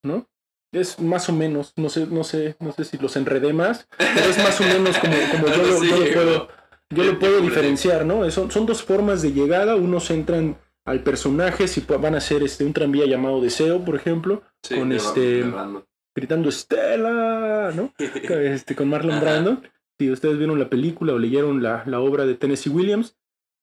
[0.02, 0.28] ¿no?
[0.72, 4.28] Es más o menos, no sé, no sé, no sé si los enredé más, pero
[4.28, 6.48] es más o menos como, como yo, lo, yo lo puedo,
[6.90, 8.28] yo lo puedo diferenciar, ¿no?
[8.30, 12.64] Son, son dos formas de llegada, unos entran al personaje, si van a hacer este,
[12.64, 15.86] un tranvía llamado Deseo, por ejemplo, Sí, con este- Brando.
[16.14, 17.92] gritando Estela, ¿no?
[17.98, 19.20] Este, con Marlon.
[19.20, 19.62] Brando.
[19.98, 23.16] Si ustedes vieron la película o leyeron la, la obra de Tennessee Williams,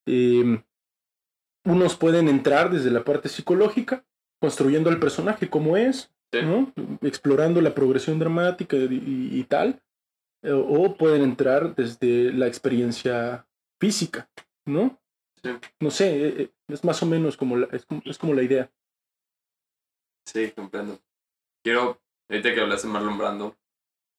[0.07, 0.61] eh,
[1.65, 4.03] unos pueden entrar desde la parte psicológica,
[4.41, 6.39] construyendo al personaje como es, Sí.
[6.41, 6.73] ¿no?
[7.03, 9.81] explorando la progresión dramática y, y- y tal,
[10.43, 13.45] o pueden entrar desde la experiencia
[13.79, 14.27] física,
[14.65, 14.99] ¿no?
[15.43, 15.49] Sí.
[15.81, 18.43] No sé, eh, eh, es más o menos como la, es como, es como la
[18.43, 18.71] idea.
[20.25, 20.99] Sí, comprendo.
[21.63, 23.57] Quiero, ahorita que hablaste de Marlon Brando,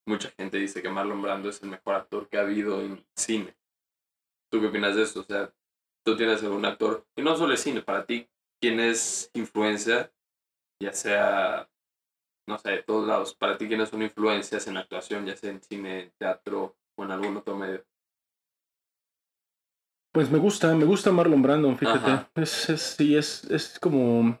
[0.07, 3.55] mucha gente dice que Marlon Brando es el mejor actor que ha habido en cine.
[4.51, 5.21] ¿Tú qué opinas de esto?
[5.21, 5.51] O sea,
[6.05, 8.29] tú tienes algún actor, y no solo el cine, para ti,
[8.61, 10.13] ¿quién es influencia?
[10.79, 11.69] Ya sea,
[12.47, 13.33] no sé, de todos lados.
[13.33, 17.11] Para ti, ¿quiénes son influencias en actuación, ya sea en cine, en teatro o en
[17.11, 17.83] algún otro medio?
[20.15, 22.09] Pues me gusta, me gusta Marlon Brandon, fíjate.
[22.09, 22.31] Ajá.
[22.35, 24.39] Es, es, sí, es, es como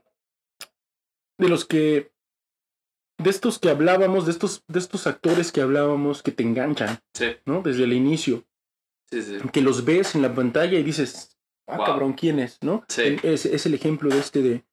[1.37, 2.13] de los que,
[3.21, 7.25] de estos que hablábamos, de estos, de estos actores que hablábamos que te enganchan, Sí,
[7.45, 7.61] ¿no?
[7.61, 8.45] Desde el inicio,
[9.11, 9.37] sí, sí.
[9.51, 11.85] que los ves en la pantalla y dices, ah, Wow.
[11.85, 12.57] cabrón, ¿quién es?
[12.63, 12.85] ¿No?
[12.87, 13.17] Sí.
[13.21, 14.65] Es, es el ejemplo de este de,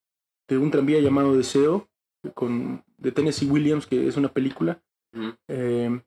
[0.49, 1.89] de un tranvía llamado Deseo,
[2.35, 4.81] con, de Tennessee Williams, que es una película.
[5.49, 6.01] Eh,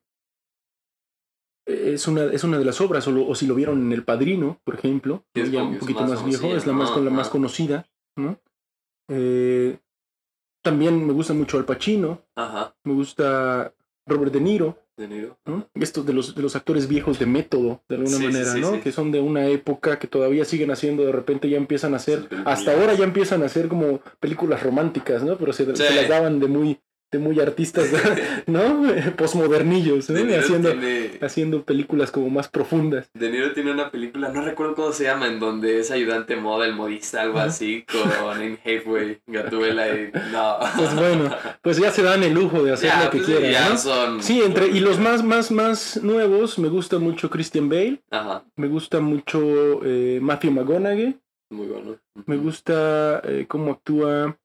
[1.66, 4.04] es una, es una de las obras, o, lo- o si lo vieron en El
[4.04, 7.04] Padrino, por ejemplo, es ya un poquito más más, viejo, conocida, es la más, con
[7.04, 7.86] la más conocida.
[8.16, 8.38] ¿no?
[9.08, 9.78] Eh,
[10.62, 13.72] también me gusta mucho Al Pacino, Ajá, me gusta
[14.06, 15.38] Robert De Niro, De Niro.
[15.46, 15.68] ¿no?
[15.74, 18.72] estos de los, de los actores viejos de método, de alguna Sí, manera, sí, ¿no?
[18.74, 18.80] sí.
[18.80, 22.28] que son de una época que todavía siguen haciendo, de repente ya empiezan a hacer,
[22.44, 25.36] hasta ahora ya empiezan a hacer como películas románticas, ¿no?
[25.36, 26.80] Pero se, las daban de muy,
[27.12, 27.88] de muy artistas,
[28.46, 28.82] ¿no?
[29.16, 30.18] Postmodernillos, ¿no?
[30.38, 33.08] Haciendo, tiene- haciendo películas como más profundas.
[33.14, 36.74] De Niro tiene una película, no recuerdo cómo se llama, en donde es ayudante model,
[36.74, 40.10] modista, algo así, con Anne Hathaway, Gatúbela y...
[40.32, 40.56] No.
[40.76, 41.30] Pues bueno,
[41.62, 43.78] pues ya se dan el lujo de hacer Ya, lo que pues, quieran, ya ¿no?
[43.78, 44.22] son...
[44.22, 48.66] Sí, entre, y los más, más, más nuevos, me gusta mucho Christian Bale, Ajá, me
[48.68, 51.16] gusta mucho eh, Matthew McConaughey,
[51.50, 51.96] muy bueno.
[52.26, 54.36] me gusta eh, cómo actúa,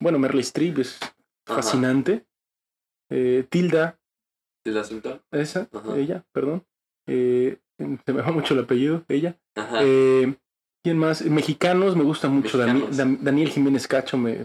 [0.00, 0.98] bueno, Meryl Streep es
[1.46, 1.56] Ajá.
[1.62, 2.24] fascinante,
[3.10, 3.98] eh, Tilda,
[4.64, 5.20] ¿Tilda Swinton?
[5.30, 5.96] esa, Ajá.
[5.96, 6.64] ella, perdón,
[7.06, 9.38] eh, se me va mucho el apellido, ella.
[9.54, 9.78] Ajá.
[9.82, 10.34] Eh,
[10.82, 11.22] ¿Quién más?
[11.24, 12.96] Mexicanos, me gusta mucho Dani- Mexicanos.
[12.96, 14.38] Dan- Daniel Jiménez Cacho, me,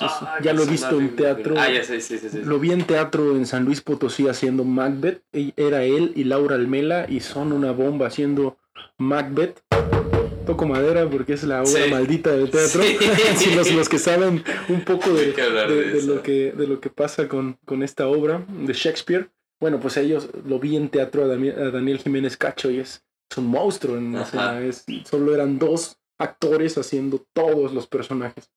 [0.00, 1.54] Ay, ya lo he visto en teatro.
[1.58, 2.42] Ah, ya sé, sí, sí, sí.
[2.42, 5.22] Lo vi en teatro en San Luis Potosí haciendo Macbeth.
[5.32, 8.56] E- Era él y Laura Almela y son una bomba haciendo
[8.98, 9.60] Macbeth.
[10.48, 11.90] Toco madera porque es la obra Sí.
[11.90, 12.82] maldita del teatro.
[12.82, 12.96] Sí.
[13.54, 17.58] Los, los que saben un poco de, de- lo, que, de lo que pasa con,
[17.66, 19.30] con esta obra de Shakespeare.
[19.60, 23.04] Bueno, pues ellos lo vi en teatro a Daniel, a Daniel Jiménez Cacho y es,
[23.30, 23.96] es un monstruo.
[23.98, 24.60] En escena.
[24.62, 28.50] Es, solo eran dos actores haciendo todos los personajes.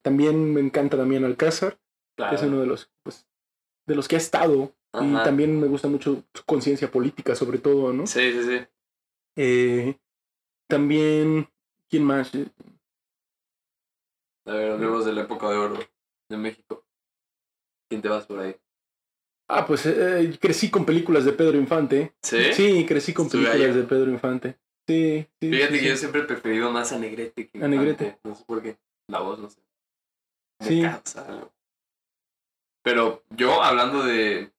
[0.00, 1.78] También me encanta Damián Alcázar
[2.16, 2.36] Claro.
[2.36, 3.26] es uno de los pues,
[3.86, 5.24] de los que ha estado y Ajá.
[5.24, 8.58] también me gusta mucho su conciencia política sobre todo no Sí, sí, sí.
[9.36, 9.96] Eh,
[10.72, 11.46] también
[11.90, 12.32] quién más
[14.46, 15.78] A ver, hablemos de la época de oro
[16.30, 16.82] de México.
[17.90, 18.56] ¿Quién te vas por ahí?
[19.48, 22.54] ah pues eh, crecí con películas de Pedro Infante ¿Sí?
[22.54, 24.56] sí crecí con películas de Pedro Infante
[24.86, 28.18] sí, sí Fíjate sí, que yo siempre he preferido más a Negrete que A Negrete.
[28.24, 28.78] No sé por qué.
[29.08, 29.60] La voz, no sé.
[30.60, 30.82] Me Sí.
[32.82, 34.52] Pero yo, hablando de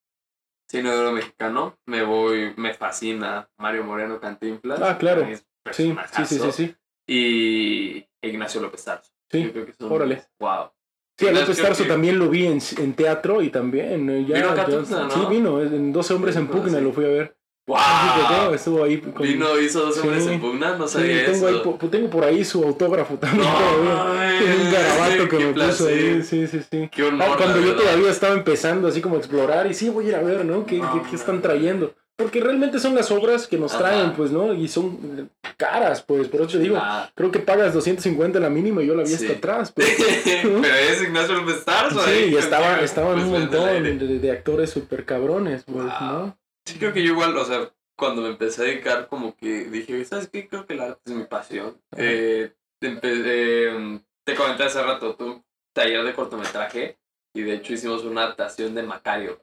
[0.70, 4.80] cine de oro mexicano, me voy, me fascina Mario Moreno Cantinflas.
[4.82, 5.28] Ah, claro.
[5.74, 6.76] Es sí sí sí sí sí
[7.08, 9.12] Y Ignacio López Tarso.
[9.32, 10.24] Sí, creo que son- órale.
[10.40, 10.70] Wow.
[11.18, 14.36] Sí, Ignacio López Tarso que- también lo vi en, en teatro y también eh, ya,
[14.38, 15.10] Vino acá ya- ¿no?
[15.12, 16.84] sí vino en 12 hombres en Sí, pugna sí.
[16.84, 18.54] lo fui a ver ¡Wow!
[18.54, 18.98] Estuvo ahí.
[18.98, 19.26] Con...
[19.26, 21.78] Vino, hizo dos hombres en pugna, no sabía tengo eso.
[21.82, 24.42] Ahí, tengo por ahí su autógrafo también todavía.
[24.66, 26.22] un garabato que me puso ahí.
[26.24, 26.90] Sí, sí, sí.
[26.92, 30.08] Qué honor, ah, cuando yo todavía estaba empezando así como a explorar y sí, voy
[30.08, 30.66] a ir a ver, ¿no?
[30.66, 31.96] ¿Qué, qué, qué están trayendo?
[32.16, 34.54] Porque realmente son las obras que nos traen, pues, ¿no?
[34.54, 36.80] Y son caras, pues, por eso te digo,
[37.16, 39.74] creo que pagas 250 la mínima y yo la vi hasta atrás.
[39.76, 44.70] Pues, Pero es Ignacio López Tarso, Sí, y estaba, estaban un montón de, de, actores
[44.70, 46.38] súper cabrones, pues, ¿no?
[46.66, 50.06] Sí, creo que yo igual, o sea, cuando me empecé a dedicar, como que dije,
[50.06, 50.48] ¿sabes qué?
[50.48, 51.82] Creo que la arte es mi pasión.
[51.98, 55.44] Eh, eh, te comenté hace rato, tu
[55.74, 57.00] taller de cortometraje,
[57.34, 59.42] y de hecho hicimos una adaptación de Macario.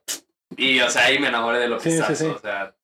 [0.56, 2.26] Y, o sea, ahí me enamoré de lo que sí, sí, sí.
[2.26, 2.74] o sea...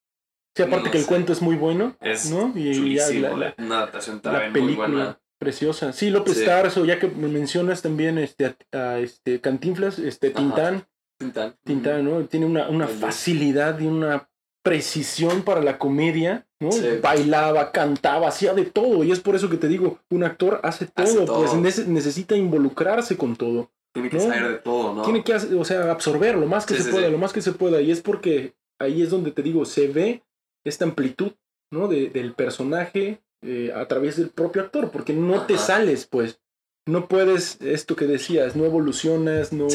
[0.55, 2.51] Sí, aparte que el cuento es muy bueno, es ¿no?
[2.55, 5.19] Y ya la, una adaptación también muy buena.
[5.39, 5.93] Preciosa.
[5.93, 10.87] Sí, López Tarso, ya que me mencionas también este, a, este Cantinflas, este Tintán.
[11.19, 11.55] Tintán.
[11.63, 12.25] Tintán, ¿no?
[12.25, 14.27] Tiene una, una facilidad y una
[14.63, 16.69] precisión para la comedia, ¿no?
[17.01, 19.03] Bailaba, cantaba, hacía de todo.
[19.03, 23.35] Y es por eso que te digo, un actor hace todo, pues necesita involucrarse con
[23.35, 23.71] todo.
[24.01, 25.01] Tiene que saber de todo, ¿no?
[25.01, 27.81] Tiene que, o sea, absorber lo más que se pueda, lo más que se pueda.
[27.81, 30.23] Y es porque ahí es donde te digo, se ve
[30.63, 31.31] esta amplitud,
[31.71, 31.87] ¿no?
[31.87, 36.39] De, del personaje eh, a través del propio actor, porque no te sales, pues.
[36.85, 39.67] No puedes, esto que decías, no evolucionas, no,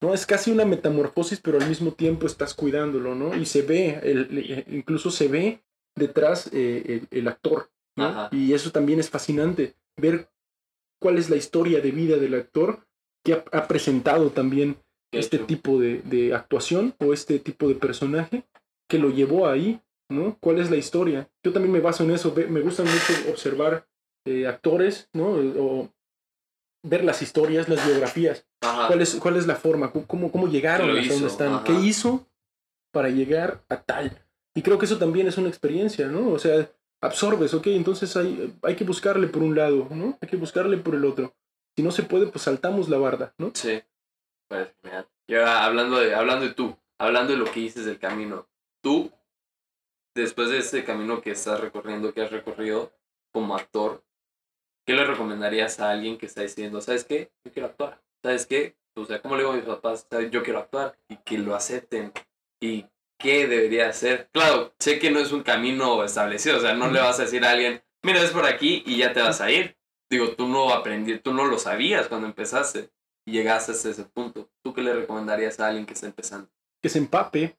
[0.00, 3.34] no, es casi una metamorfosis, pero al mismo tiempo estás cuidándolo, ¿no?
[3.34, 5.64] Y se ve, el, incluso se ve
[5.96, 8.28] detrás eh, el, actor, ¿no?
[8.30, 10.30] Y eso también es fascinante, ver
[11.00, 12.86] cuál es la historia de vida del actor
[13.24, 14.76] que ha, presentado también
[15.12, 18.44] este tipo de, actuación o este tipo de personaje
[18.88, 20.36] que lo llevó ahí, ¿no?
[20.40, 21.28] ¿Cuál es la historia?
[21.44, 23.86] Yo también me baso en eso, me gusta mucho observar
[24.26, 25.28] eh, actores, ¿no?
[25.58, 25.90] O
[26.82, 28.46] ver las historias, las biografías.
[28.60, 29.92] ¿Cuál es, ¿Cuál es la forma?
[29.92, 31.64] ¿Cómo, cómo llegaron a donde están?
[31.64, 32.26] ¿Qué hizo
[32.92, 34.24] para llegar a tal?
[34.54, 36.30] Y creo que eso también es una experiencia, ¿no?
[36.30, 40.18] O sea, absorbes, ok, entonces hay, hay que buscarle por un lado, ¿no?
[40.20, 41.34] Hay que buscarle por el otro.
[41.80, 43.52] Si no se puede, pues saltamos la barda, ¿no?
[43.54, 43.82] Sí.
[44.50, 44.68] Pues,
[45.26, 48.50] y ahora hablando de, hablando de tú, hablando de lo que dices del camino,
[48.82, 49.10] tú,
[50.14, 52.92] después de ese camino que estás recorriendo, que has recorrido
[53.32, 54.04] como actor,
[54.86, 57.32] ¿qué le recomendarías a alguien que está diciendo, ¿sabes qué?
[57.46, 58.02] Yo quiero actuar.
[58.22, 58.76] ¿Sabes qué?
[58.94, 60.06] O sea, ¿cómo le digo a mis papás?
[60.30, 62.12] Yo quiero actuar y que lo acepten.
[62.60, 62.84] ¿Y
[63.18, 64.28] qué debería hacer?
[64.34, 67.42] Claro, sé que no es un camino establecido, o sea, no le vas a decir
[67.42, 69.79] a alguien, mira, es por aquí y ya te vas a ir.
[70.10, 72.90] Digo, tú no aprendí, tú no lo sabías cuando empezaste
[73.24, 74.50] y llegaste hasta ese punto.
[74.62, 76.50] ¿Tú qué le recomendarías a alguien que está empezando?
[76.82, 77.56] Que se empape.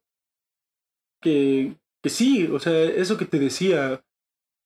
[1.21, 4.03] Que, que sí, o sea, eso que te decía,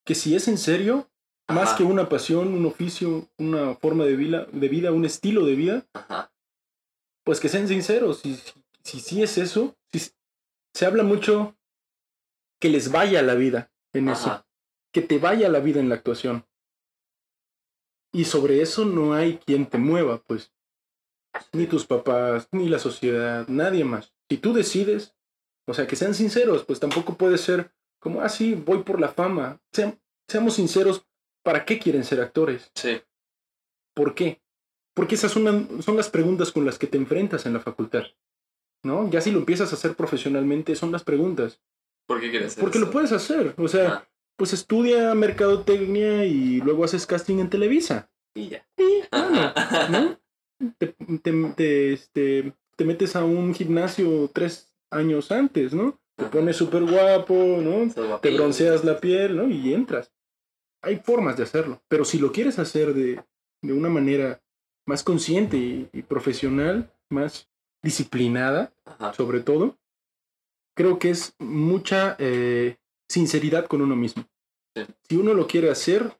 [0.06, 1.10] que si es en serio,
[1.48, 5.56] más que una pasión, un oficio, una forma de vida, de vida un estilo de
[5.56, 5.86] vida,
[7.24, 8.22] pues que sean sinceros.
[8.22, 8.36] Si
[8.84, 10.12] sí si, es eso, si,
[10.74, 11.56] se habla mucho
[12.60, 14.46] que les vaya la vida en eso,
[14.92, 16.46] que te vaya la vida en la actuación.
[18.16, 20.54] Y sobre eso no hay quien te mueva, pues.
[21.52, 24.14] Ni tus papás, ni la sociedad, nadie más.
[24.30, 25.14] Si tú decides,
[25.68, 29.10] o sea, que sean sinceros, pues tampoco puede ser como, ah, sí, voy por la
[29.10, 29.60] fama.
[30.28, 31.06] seamos sinceros
[31.44, 32.72] ¿Para qué quieren ser actores?
[32.74, 33.02] Sí.
[33.94, 34.42] ¿Por qué?
[34.96, 38.04] Porque esas son, son las preguntas con las que te enfrentas en la facultad.
[38.84, 39.10] ¿No?
[39.12, 41.62] Ya si lo empiezas a hacer profesionalmente, son las preguntas.
[42.08, 43.54] ¿Por qué quieres hacer Porque lo puedes hacer.
[43.58, 44.08] O sea,
[44.38, 48.10] pues estudia mercadotecnia y luego haces casting en Televisa.
[48.34, 48.68] Y ya.
[48.78, 49.02] Y,
[49.92, 50.20] ¿no?
[50.78, 50.96] Te,
[51.58, 56.00] te, este, te metes a un gimnasio tres años antes, ¿no?
[56.16, 58.20] Te pones súper guapo, ¿no?
[58.22, 59.50] Te bronceas la piel, ¿no?
[59.50, 60.16] Y entras
[60.86, 63.22] hay formas de hacerlo, pero si lo quieres hacer de,
[63.64, 64.44] una manera
[64.86, 67.50] más consciente y, profesional, más
[67.82, 68.72] disciplinada,
[69.18, 69.80] sobre todo,
[70.76, 72.78] creo que es mucha eh,
[73.16, 74.28] sinceridad con uno mismo.
[75.08, 76.18] Si uno lo quiere hacer,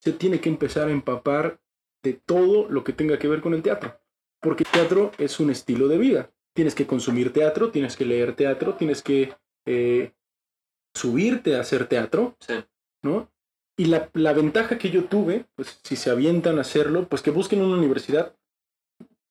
[0.00, 1.60] se tiene que empezar a empapar
[2.04, 4.00] de todo lo que tenga que ver con el teatro,
[4.40, 6.30] porque el teatro es un estilo de vida.
[6.54, 9.34] Tienes que consumir teatro, tienes que leer teatro, tienes que
[9.66, 10.12] eh,
[10.94, 12.36] subirte a hacer teatro,
[13.02, 13.28] ¿no?
[13.76, 17.30] Y la, la, ventaja que yo tuve, pues si se avientan a hacerlo, pues que
[17.32, 18.36] busquen una universidad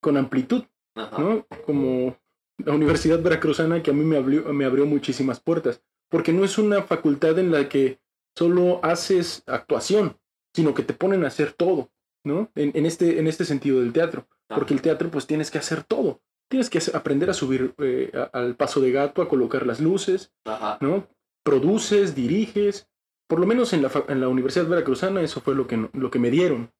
[0.01, 0.63] con amplitud,
[0.95, 1.45] ¿no?
[1.65, 2.17] Como
[2.57, 6.57] la Universidad Veracruzana que a mí me abrió, me abrió muchísimas puertas, porque no es
[6.57, 7.99] una facultad en la que
[8.35, 10.17] solo haces actuación,
[10.53, 11.91] sino que te ponen a hacer todo,
[12.23, 12.51] ¿no?
[12.55, 15.83] En, en este, en este sentido del teatro, porque el teatro pues tienes que hacer
[15.83, 20.33] todo, tienes que aprender a subir eh, al paso de gato, a colocar las luces,
[20.79, 21.07] ¿no?
[21.43, 22.89] Produces, diriges,
[23.27, 26.19] por lo menos en la, en la Universidad Veracruzana eso fue lo que, lo que
[26.19, 26.71] me dieron,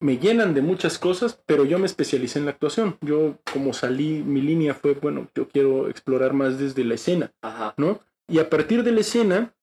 [0.00, 2.98] Me llenan de muchas cosas, pero yo me especialicé en la actuación.
[3.02, 7.32] Yo como salí, mi línea fue, bueno, yo quiero explorar más desde la escena,
[7.76, 8.00] ¿no?
[8.32, 9.54] Y a partir de la escena,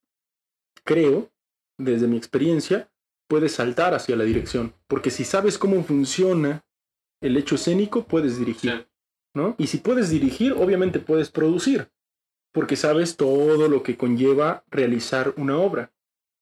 [0.84, 1.28] creo,
[1.76, 2.88] desde mi experiencia,
[3.26, 4.74] puedes saltar hacia la dirección.
[4.86, 6.64] Porque si sabes cómo funciona
[7.20, 8.86] el hecho escénico, puedes dirigir.
[9.34, 9.56] ¿no?
[9.58, 11.90] Y si puedes dirigir, obviamente puedes producir.
[12.52, 15.92] Porque sabes todo lo que conlleva realizar una obra.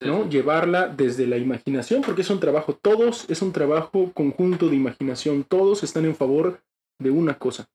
[0.02, 0.28] ¿no?
[0.28, 5.44] Llevarla desde la imaginación, porque es un trabajo, todos es un trabajo conjunto de imaginación,
[5.44, 6.60] todos están en favor
[6.98, 7.70] de una cosa,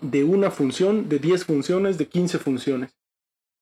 [0.00, 2.96] de una función, de 10 funciones, de 15 funciones,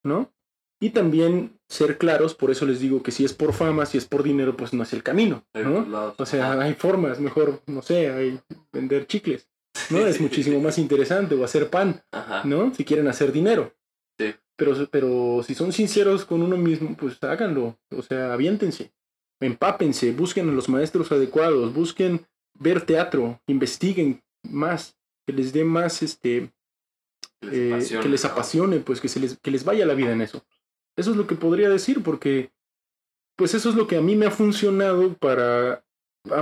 [0.03, 0.33] ¿no?
[0.79, 4.05] Y también ser claros, por eso les digo que si es por fama, si es
[4.05, 6.13] por dinero, pues no es el camino, ¿no?
[6.17, 8.39] O sea, hay formas, mejor, no sé, hay
[8.73, 9.47] vender chicles,
[9.91, 9.99] ¿no?
[9.99, 12.01] es muchísimo más interesante, o hacer pan,
[12.45, 12.73] ¿no?
[12.73, 13.73] Si quieren hacer dinero.
[14.57, 18.91] Pero, pero si son sinceros con uno mismo, pues háganlo, o sea, aviéntense,
[19.39, 22.25] empápense, busquen a los maestros adecuados, busquen
[22.59, 26.51] ver teatro, investiguen más, que les dé más, este,
[27.41, 30.45] que les, eh, apasione, pues que, se les, que les vaya la vida en eso.
[30.95, 32.51] Eso es lo que podría decir, porque
[33.35, 35.83] pues eso es lo que a mí me ha funcionado para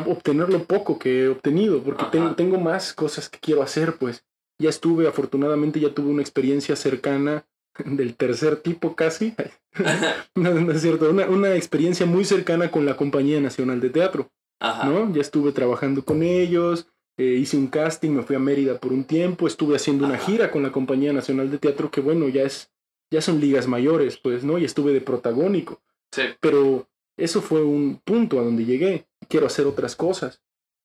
[0.06, 4.26] obtener lo poco que he obtenido, porque tengo, tengo, más cosas que quiero hacer, pues.
[4.62, 7.46] Ya estuve, afortunadamente ya tuve una experiencia cercana
[7.86, 9.34] del tercer tipo casi,
[10.36, 14.30] no, es cierto, una, una, experiencia muy cercana con la Compañía Nacional de Teatro,
[14.60, 15.14] ¿no?
[15.14, 16.88] Ya estuve trabajando con ellos,
[17.20, 20.52] eh, hice un casting, me fui a Mérida por un tiempo, estuve haciendo una gira
[20.52, 22.72] con la Compañía Nacional de Teatro, que bueno, ya es
[23.12, 24.58] ya son ligas mayores, pues, ¿no?
[24.58, 25.82] Y estuve de protagónico.
[26.14, 26.22] Sí.
[26.40, 29.08] Pero eso fue un punto a donde llegué.
[29.28, 30.42] Quiero hacer otras cosas,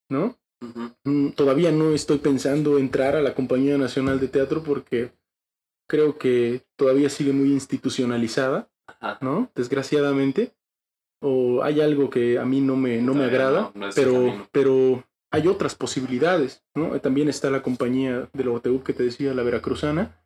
[0.08, 0.36] ¿no?
[1.04, 5.12] Mm, todavía no estoy pensando entrar a la Compañía Nacional de Teatro porque
[5.86, 8.70] creo que todavía sigue muy institucionalizada,
[9.20, 9.52] ¿no?
[9.54, 10.52] Desgraciadamente.
[11.20, 15.04] O hay algo que a mí no me, no me agrada, pero, pero
[15.34, 17.00] hay otras posibilidades, ¿no?
[17.00, 20.16] También está la compañía de la OTU que te decía, la Veracruzana,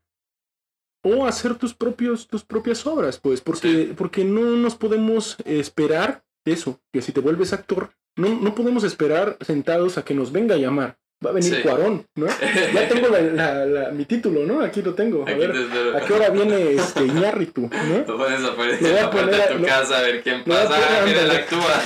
[1.02, 6.78] o hacer tus, propios, tus propias obras, pues, porque, porque no nos podemos esperar eso,
[6.92, 10.58] que si te vuelves actor, no, no podemos esperar sentados a que nos venga a
[10.58, 10.98] llamar.
[11.24, 12.26] Va a venir Cuarón, ¿no?
[12.26, 14.60] Ya tengo la, mi título, ¿no?
[14.60, 15.22] Aquí lo tengo.
[15.22, 15.52] A ver,
[15.96, 17.62] ¿a qué hora viene este Iñárritu?
[18.06, 18.16] ¿no?
[18.16, 20.76] Puedes aparecer a poner a tu casa a ver quién pasa.
[20.76, 21.82] Ah, mira, él actúa.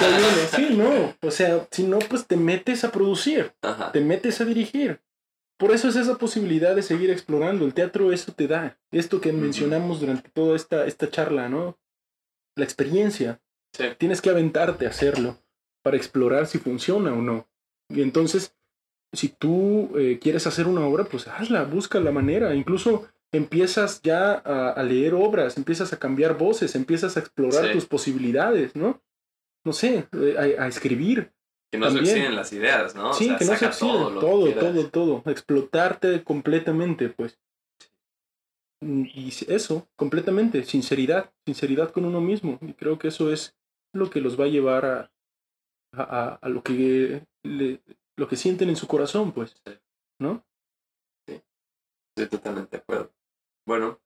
[0.55, 1.15] Sí, no.
[1.23, 3.53] O sea, si no, pues te metes a producir.
[3.93, 5.01] Te metes a dirigir.
[5.57, 7.65] Por eso es esa posibilidad de seguir explorando.
[7.65, 8.79] El teatro eso te da.
[8.91, 11.79] Esto que mencionamos durante toda esta, esta charla, ¿no?
[12.55, 13.41] La experiencia.
[13.97, 15.39] Tienes que aventarte a hacerlo
[15.83, 17.49] para explorar si funciona o no.
[17.89, 18.55] Y entonces,
[19.13, 22.55] si tú eh, quieres hacer una obra, pues hazla, busca la manera.
[22.55, 28.75] Incluso empiezas ya a, leer obras, empiezas a cambiar voces, empiezas a explorar tus posibilidades,
[28.75, 29.03] ¿no?
[29.65, 31.33] No sé, eh, a escribir.
[31.71, 33.15] Que no se oxiden las ideas, ¿no?
[33.15, 35.23] Sí, que no se oxiden todo, todo, todo, todo.
[35.31, 37.39] Explotarte completamente, pues.
[38.83, 42.59] Y eso, completamente, sinceridad, sinceridad con uno mismo.
[42.61, 43.55] Y creo que eso es
[43.95, 45.13] lo que los va a llevar a,
[45.93, 47.25] a, a lo que
[48.23, 49.61] lo que sienten en su corazón, pues.
[50.21, 50.47] ¿No?
[51.27, 51.43] Sí.
[52.15, 53.11] Estoy totalmente de acuerdo.
[53.67, 53.99] Bueno,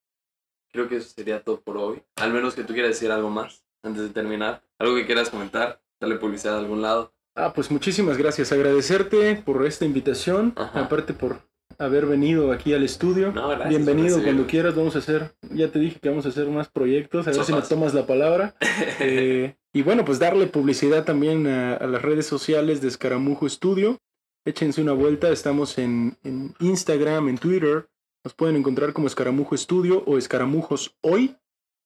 [0.72, 2.02] creo que eso sería todo por hoy.
[2.16, 4.62] Al menos que tú quieras decir algo más antes de terminar.
[4.78, 7.12] Algo que quieras comentar, darle publicidad a algún lado.
[7.34, 8.52] Ah, pues muchísimas gracias.
[8.52, 10.54] Agradecerte por esta invitación.
[10.56, 11.42] Aparte por
[11.78, 13.34] haber venido aquí al estudio.
[13.68, 14.74] Bienvenido cuando quieras.
[14.74, 17.28] Vamos a hacer, ya te dije que vamos a hacer más proyectos.
[17.28, 18.54] A ver si me tomas la palabra.
[18.98, 24.00] Eh, y bueno, pues darle publicidad también a, las redes sociales de Escaramujo Estudio.
[24.46, 25.28] Échense una vuelta.
[25.30, 27.88] Estamos en, en Instagram, en Twitter.
[28.24, 31.36] Nos pueden encontrar como Escaramujo Estudio o Escaramujos Hoy.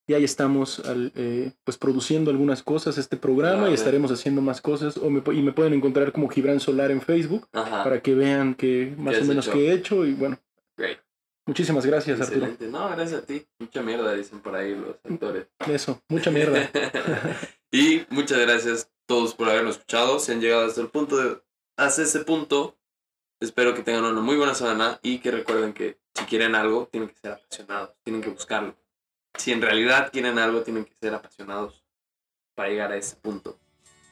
[0.07, 4.99] Y ahí estamos eh, pues produciendo algunas cosas este programa y estaremos haciendo más cosas.
[4.99, 8.95] O me, y me pueden encontrar como Gibran Solar en Facebook para que vean que
[8.99, 10.39] más o menos qué he hecho y bueno.
[11.47, 12.69] Muchísimas gracias Excelente.
[12.69, 13.45] no gracias a ti.
[13.59, 15.47] Mucha mierda dicen por ahí los actores.
[15.67, 16.71] Eso mucha mierda.
[17.73, 20.19] Y muchas gracias a todos por habernos escuchado.
[20.19, 21.41] Si han llegado hasta el punto de
[21.85, 22.76] hasta ese punto
[23.41, 27.09] espero que tengan una muy buena semana y que recuerden que si quieren algo tienen
[27.09, 28.76] que ser apasionados tienen que buscarlo
[29.39, 31.83] si en realidad quieren algo, tienen que ser apasionados
[32.55, 33.59] para llegar a ese punto.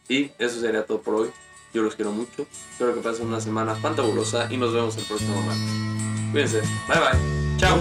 [0.09, 1.31] Y eso sería todo por hoy.
[1.75, 2.47] Yo los quiero mucho.
[2.73, 5.71] Espero que pasen una semana fantabulosa y nos vemos el próximo martes.
[6.33, 6.61] Cuídense.
[6.89, 7.59] Bye bye.
[7.59, 7.79] Chao.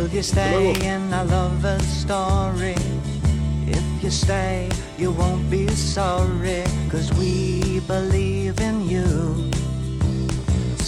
[3.70, 9.47] If you stay, you won't be sorry, cause we believe in you.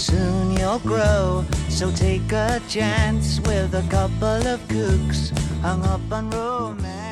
[0.10, 5.30] Soon you'll grow, so take a chance with a couple of kooks
[5.62, 7.09] hung up on romance.